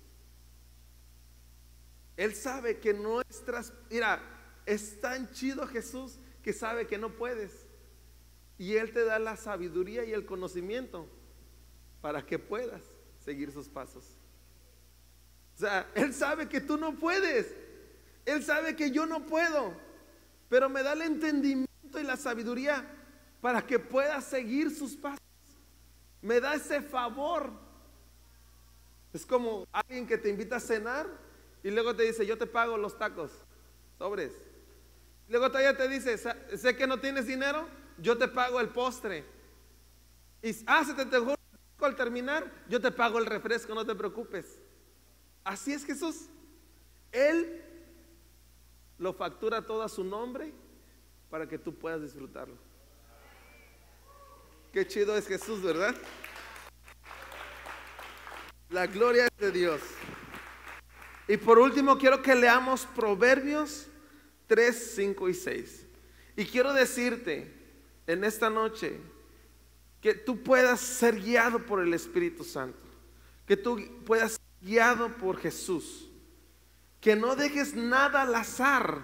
Él 2.16 2.34
sabe 2.34 2.78
que 2.78 2.94
nuestras, 2.94 3.72
mira, 3.90 4.37
es 4.68 5.00
tan 5.00 5.32
chido 5.32 5.66
Jesús 5.66 6.18
que 6.42 6.52
sabe 6.52 6.86
que 6.86 6.98
no 6.98 7.08
puedes. 7.16 7.66
Y 8.58 8.76
Él 8.76 8.92
te 8.92 9.02
da 9.02 9.18
la 9.18 9.36
sabiduría 9.36 10.04
y 10.04 10.12
el 10.12 10.26
conocimiento 10.26 11.08
para 12.02 12.26
que 12.26 12.38
puedas 12.38 12.82
seguir 13.24 13.50
sus 13.50 13.66
pasos. 13.66 14.04
O 15.56 15.58
sea, 15.58 15.90
Él 15.94 16.12
sabe 16.12 16.50
que 16.50 16.60
tú 16.60 16.76
no 16.76 16.94
puedes. 16.94 17.54
Él 18.26 18.44
sabe 18.44 18.76
que 18.76 18.90
yo 18.90 19.06
no 19.06 19.24
puedo. 19.24 19.72
Pero 20.50 20.68
me 20.68 20.82
da 20.82 20.92
el 20.92 21.00
entendimiento 21.00 21.98
y 21.98 22.02
la 22.02 22.18
sabiduría 22.18 22.86
para 23.40 23.66
que 23.66 23.78
puedas 23.78 24.24
seguir 24.24 24.70
sus 24.70 24.94
pasos. 24.96 25.24
Me 26.20 26.40
da 26.40 26.54
ese 26.54 26.82
favor. 26.82 27.50
Es 29.14 29.24
como 29.24 29.66
alguien 29.72 30.06
que 30.06 30.18
te 30.18 30.28
invita 30.28 30.56
a 30.56 30.60
cenar 30.60 31.06
y 31.62 31.70
luego 31.70 31.96
te 31.96 32.02
dice, 32.02 32.26
yo 32.26 32.36
te 32.36 32.46
pago 32.46 32.76
los 32.76 32.98
tacos, 32.98 33.32
sobres. 33.96 34.47
Luego 35.28 35.48
todavía 35.48 35.76
te 35.76 35.88
dice, 35.88 36.16
sé 36.18 36.76
que 36.76 36.86
no 36.86 36.98
tienes 36.98 37.26
dinero, 37.26 37.68
yo 37.98 38.16
te 38.16 38.28
pago 38.28 38.60
el 38.60 38.70
postre. 38.70 39.24
Y, 40.42 40.56
ah, 40.66 40.84
se 40.84 40.94
te 40.94 41.04
al 41.86 41.96
terminar, 41.96 42.50
yo 42.68 42.80
te 42.80 42.90
pago 42.90 43.18
el 43.18 43.26
refresco, 43.26 43.74
no 43.74 43.84
te 43.84 43.94
preocupes. 43.94 44.60
Así 45.44 45.72
es 45.72 45.84
Jesús. 45.84 46.28
Él 47.12 47.64
lo 48.98 49.12
factura 49.14 49.64
todo 49.64 49.82
a 49.82 49.88
su 49.88 50.04
nombre 50.04 50.52
para 51.30 51.48
que 51.48 51.58
tú 51.58 51.74
puedas 51.74 52.02
disfrutarlo. 52.02 52.56
Qué 54.72 54.86
chido 54.86 55.16
es 55.16 55.26
Jesús, 55.26 55.62
¿verdad? 55.62 55.94
La 58.70 58.86
gloria 58.86 59.26
es 59.26 59.38
de 59.38 59.50
Dios. 59.50 59.80
Y 61.26 61.36
por 61.36 61.58
último 61.58 61.96
quiero 61.96 62.22
que 62.22 62.34
leamos 62.34 62.86
Proverbios 62.86 63.87
3, 64.48 64.92
5 64.96 65.28
y 65.28 65.34
6. 65.34 65.86
Y 66.36 66.44
quiero 66.46 66.72
decirte 66.72 67.54
en 68.06 68.24
esta 68.24 68.50
noche 68.50 68.98
que 70.00 70.14
tú 70.14 70.42
puedas 70.42 70.80
ser 70.80 71.20
guiado 71.20 71.64
por 71.64 71.80
el 71.80 71.92
Espíritu 71.94 72.44
Santo, 72.44 72.78
que 73.46 73.56
tú 73.56 73.78
puedas 74.04 74.32
ser 74.32 74.40
guiado 74.60 75.16
por 75.16 75.38
Jesús, 75.38 76.08
que 77.00 77.14
no 77.14 77.36
dejes 77.36 77.74
nada 77.74 78.22
al 78.22 78.34
azar. 78.34 79.02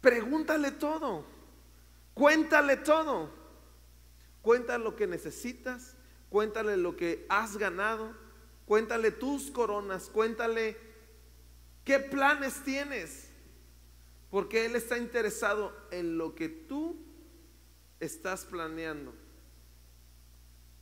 Pregúntale 0.00 0.70
todo, 0.70 1.24
cuéntale 2.14 2.76
todo, 2.76 3.30
cuéntale 4.42 4.84
lo 4.84 4.94
que 4.94 5.06
necesitas, 5.06 5.96
cuéntale 6.28 6.76
lo 6.76 6.96
que 6.96 7.26
has 7.28 7.56
ganado, 7.56 8.14
cuéntale 8.66 9.10
tus 9.10 9.50
coronas, 9.50 10.08
cuéntale 10.08 10.76
qué 11.84 11.98
planes 11.98 12.62
tienes. 12.62 13.27
Porque 14.30 14.66
Él 14.66 14.76
está 14.76 14.98
interesado 14.98 15.72
en 15.90 16.18
lo 16.18 16.34
que 16.34 16.48
tú 16.48 16.96
estás 18.00 18.44
planeando. 18.44 19.14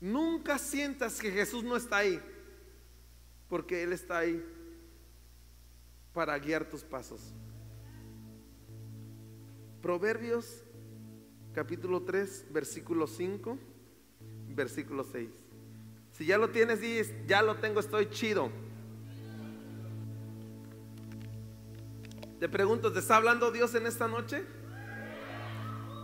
Nunca 0.01 0.59
sientas 0.59 1.21
que 1.21 1.31
Jesús 1.31 1.65
no 1.65 1.77
está 1.77 1.99
ahí, 1.99 2.21
porque 3.49 3.83
Él 3.83 3.93
está 3.93 4.19
ahí 4.19 4.45
para 6.13 6.39
guiar 6.39 6.69
tus 6.69 6.83
pasos. 6.83 7.33
Proverbios 9.81 10.65
capítulo 11.55 12.03
3, 12.03 12.47
versículo 12.51 13.07
5, 13.07 13.59
versículo 14.49 15.05
6. 15.05 15.31
Si 16.13 16.27
ya 16.27 16.37
lo 16.39 16.51
tienes, 16.51 16.81
ya 17.27 17.43
lo 17.43 17.57
tengo, 17.57 17.81
estoy 17.81 18.11
chido. 18.11 18.51
Te 22.39 22.49
pregunto, 22.51 22.93
¿te 22.93 22.99
está 22.99 23.17
hablando 23.17 23.51
Dios 23.51 23.75
en 23.75 23.87
esta 23.87 24.09
noche? 24.09 24.45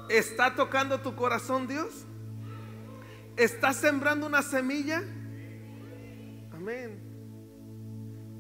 ¿Está 0.09 0.55
tocando 0.55 1.01
tu 1.01 1.15
corazón 1.15 1.67
Dios? 1.67 2.05
¿Está 3.37 3.75
sembrando 3.75 4.27
una 4.27 4.41
semilla? 4.41 5.03
Amén. 6.53 7.01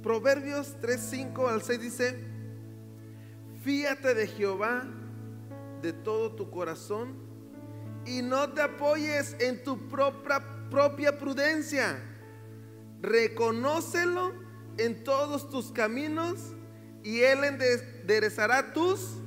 Proverbios 0.02 0.74
3, 0.80 1.00
5 1.00 1.48
al 1.48 1.62
6 1.62 1.80
dice, 1.80 2.18
fíate 3.62 4.14
de 4.14 4.26
Jehová 4.26 4.84
de 5.82 5.92
todo 5.92 6.32
tu 6.32 6.50
corazón 6.50 7.14
y 8.06 8.22
no 8.22 8.50
te 8.52 8.62
apoyes 8.62 9.36
en 9.38 9.62
tu 9.62 9.88
propia, 9.88 10.42
propia 10.70 11.18
prudencia. 11.18 12.02
Reconócelo 13.02 14.32
en 14.78 15.04
todos 15.04 15.50
tus 15.50 15.70
caminos 15.70 16.54
y 17.02 17.20
Él 17.20 17.44
enderezará 17.44 18.72
tus... 18.72 19.18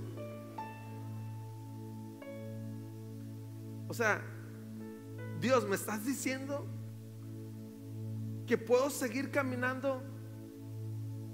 O 3.88 3.94
sea, 3.94 4.22
Dios, 5.40 5.68
¿me 5.68 5.76
estás 5.76 6.06
diciendo 6.06 6.66
que 8.48 8.58
puedo 8.58 8.90
seguir 8.90 9.32
caminando 9.32 10.02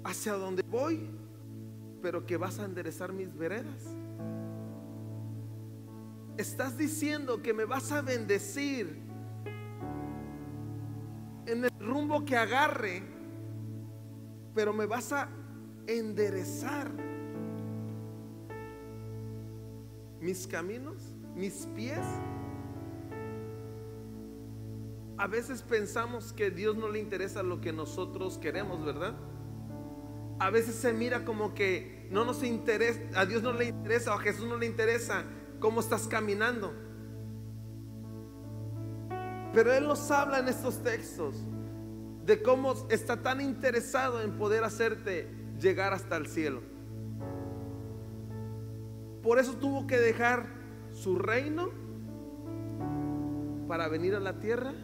hacia 0.04 0.34
donde 0.34 0.62
voy, 0.62 1.08
pero 2.02 2.26
que 2.26 2.36
vas 2.36 2.58
a 2.58 2.64
enderezar 2.64 3.12
mis 3.12 3.34
veredas? 3.34 3.96
Estás 6.36 6.76
diciendo 6.76 7.42
que 7.42 7.52
me 7.52 7.64
vas 7.64 7.90
a 7.92 8.02
bendecir 8.02 9.00
en 11.46 11.64
el 11.64 11.70
rumbo 11.78 12.24
que 12.24 12.36
agarre, 12.36 13.02
pero 14.54 14.72
me 14.72 14.86
vas 14.86 15.12
a 15.12 15.28
enderezar 15.86 16.90
mis 20.20 20.46
caminos, 20.46 21.14
mis 21.34 21.66
pies. 21.74 22.06
A 25.18 25.26
veces 25.26 25.62
pensamos 25.62 26.32
que 26.32 26.50
Dios 26.50 26.76
no 26.76 26.88
le 26.88 26.98
interesa 26.98 27.42
lo 27.42 27.60
que 27.60 27.72
nosotros 27.72 28.38
queremos, 28.38 28.84
¿verdad? 28.84 29.14
a 30.42 30.50
veces 30.50 30.74
se 30.74 30.92
mira 30.92 31.24
como 31.24 31.54
que 31.54 32.08
no 32.10 32.24
nos 32.24 32.42
interesa, 32.42 33.00
a 33.14 33.26
Dios 33.26 33.44
no 33.44 33.52
le 33.52 33.66
interesa 33.66 34.12
o 34.12 34.18
a 34.18 34.18
Jesús 34.18 34.44
no 34.44 34.56
le 34.56 34.66
interesa 34.66 35.22
cómo 35.60 35.78
estás 35.78 36.08
caminando. 36.08 36.74
Pero 39.54 39.72
Él 39.72 39.86
nos 39.86 40.10
habla 40.10 40.40
en 40.40 40.48
estos 40.48 40.82
textos 40.82 41.36
de 42.24 42.42
cómo 42.42 42.74
está 42.90 43.22
tan 43.22 43.40
interesado 43.40 44.20
en 44.20 44.32
poder 44.32 44.64
hacerte 44.64 45.28
llegar 45.62 45.94
hasta 45.94 46.16
el 46.16 46.26
cielo. 46.26 46.60
Por 49.22 49.38
eso 49.38 49.54
tuvo 49.54 49.86
que 49.86 49.98
dejar 49.98 50.46
su 50.92 51.16
reino 51.18 51.70
para 53.68 53.88
venir 53.88 54.14
a 54.14 54.20
la 54.20 54.40
tierra 54.40 54.74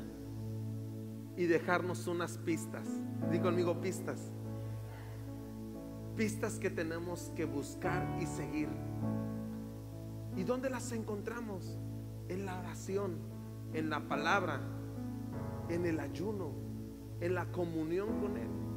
y 1.37 1.47
dejarnos 1.47 2.07
unas 2.07 2.38
pistas. 2.38 2.88
Digo 3.31 3.45
conmigo 3.45 3.81
pistas. 3.81 4.31
Pistas 6.17 6.59
que 6.59 6.71
tenemos 6.71 7.33
que 7.37 7.45
buscar 7.45 8.17
y 8.21 8.27
seguir. 8.27 8.69
¿Y 10.37 10.45
dónde 10.45 10.71
las 10.71 10.93
encontramos? 10.93 11.79
En 12.29 12.47
la 12.47 12.59
oración, 12.59 13.17
en 13.73 13.91
la 13.91 14.01
palabra, 14.09 14.61
en 15.69 15.87
el 15.87 15.99
ayuno, 15.99 16.53
en 17.21 17.35
la 17.35 17.47
comunión 17.51 18.21
con 18.21 18.37
Él. 18.37 18.67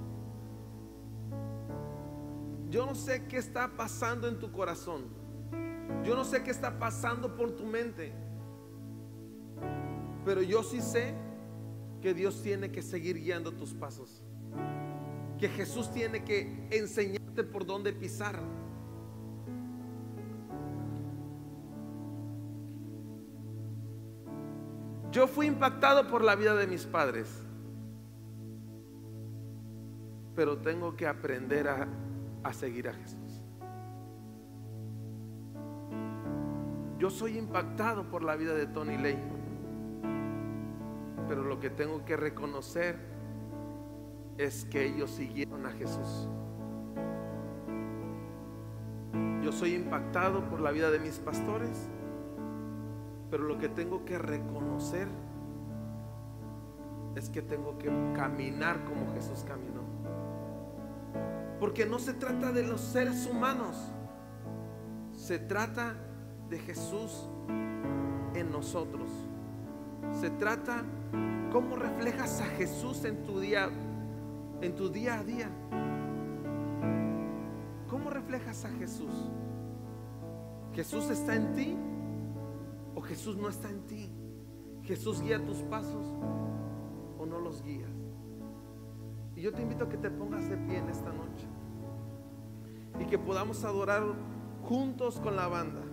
Yo 2.71 2.85
no 2.85 2.95
sé 2.95 3.25
qué 3.27 3.35
está 3.35 3.67
pasando 3.75 4.29
en 4.29 4.39
tu 4.39 4.49
corazón. 4.49 5.03
Yo 6.05 6.15
no 6.15 6.23
sé 6.23 6.41
qué 6.41 6.51
está 6.51 6.79
pasando 6.79 7.35
por 7.35 7.51
tu 7.51 7.65
mente. 7.65 8.13
Pero 10.23 10.41
yo 10.41 10.63
sí 10.63 10.79
sé 10.79 11.13
que 12.01 12.13
Dios 12.13 12.41
tiene 12.41 12.71
que 12.71 12.81
seguir 12.81 13.17
guiando 13.17 13.51
tus 13.51 13.73
pasos. 13.73 14.23
Que 15.37 15.49
Jesús 15.49 15.91
tiene 15.91 16.23
que 16.23 16.69
enseñarte 16.71 17.43
por 17.43 17.65
dónde 17.65 17.91
pisar. 17.91 18.39
Yo 25.11 25.27
fui 25.27 25.45
impactado 25.45 26.07
por 26.07 26.23
la 26.23 26.37
vida 26.37 26.55
de 26.55 26.67
mis 26.67 26.85
padres, 26.85 27.27
pero 30.33 30.57
tengo 30.59 30.95
que 30.95 31.05
aprender 31.05 31.67
a, 31.67 31.85
a 32.43 32.53
seguir 32.53 32.87
a 32.89 32.93
Jesús. 32.93 33.43
Yo 36.97 37.09
soy 37.09 37.37
impactado 37.37 38.09
por 38.09 38.23
la 38.23 38.35
vida 38.35 38.53
de 38.53 38.67
Tony 38.67 38.97
Ley, 38.97 39.17
pero 41.27 41.43
lo 41.43 41.59
que 41.59 41.69
tengo 41.69 42.05
que 42.05 42.15
reconocer 42.15 42.95
es 44.37 44.65
que 44.65 44.85
ellos 44.85 45.09
siguieron 45.09 45.65
a 45.65 45.71
Jesús. 45.71 46.27
Yo 49.43 49.51
soy 49.51 49.73
impactado 49.73 50.47
por 50.47 50.61
la 50.61 50.71
vida 50.71 50.91
de 50.91 50.99
mis 50.99 51.17
pastores, 51.17 51.89
pero 53.31 53.43
lo 53.43 53.57
que 53.57 53.69
tengo 53.69 54.05
que 54.05 54.19
reconocer 54.19 55.07
es 57.15 57.29
que 57.29 57.41
tengo 57.41 57.77
que 57.77 57.87
caminar 58.15 58.83
como 58.85 59.11
Jesús 59.13 59.43
caminó. 59.47 59.90
Porque 61.61 61.85
no 61.85 61.99
se 61.99 62.15
trata 62.15 62.51
de 62.51 62.63
los 62.63 62.81
seres 62.81 63.27
humanos, 63.27 63.77
se 65.13 65.37
trata 65.37 65.95
de 66.49 66.57
Jesús 66.57 67.29
en 68.33 68.51
nosotros. 68.51 69.07
Se 70.19 70.31
trata 70.31 70.83
cómo 71.51 71.75
reflejas 71.75 72.41
a 72.41 72.45
Jesús 72.45 73.05
en 73.05 73.21
tu 73.21 73.39
día 73.39 73.69
en 74.61 74.75
tu 74.75 74.89
día 74.89 75.19
a 75.19 75.23
día. 75.23 75.49
¿Cómo 77.87 78.09
reflejas 78.09 78.65
a 78.65 78.69
Jesús? 78.69 79.29
¿Jesús 80.73 81.11
está 81.11 81.35
en 81.35 81.53
ti 81.53 81.77
o 82.95 83.01
Jesús 83.01 83.37
no 83.37 83.49
está 83.49 83.69
en 83.69 83.85
ti? 83.85 84.09
¿Jesús 84.81 85.21
guía 85.21 85.45
tus 85.45 85.57
pasos 85.63 86.07
o 87.19 87.25
no 87.27 87.39
los 87.39 87.61
guías? 87.61 87.91
Y 89.35 89.41
yo 89.41 89.53
te 89.53 89.61
invito 89.61 89.85
a 89.85 89.89
que 89.89 89.97
te 89.97 90.09
pongas 90.09 90.49
de 90.49 90.57
pie 90.57 90.77
en 90.77 90.89
esta 90.89 91.11
noche 91.11 91.50
y 93.01 93.05
que 93.05 93.17
podamos 93.17 93.63
adorar 93.63 94.03
juntos 94.63 95.19
con 95.19 95.35
la 95.35 95.47
banda. 95.47 95.90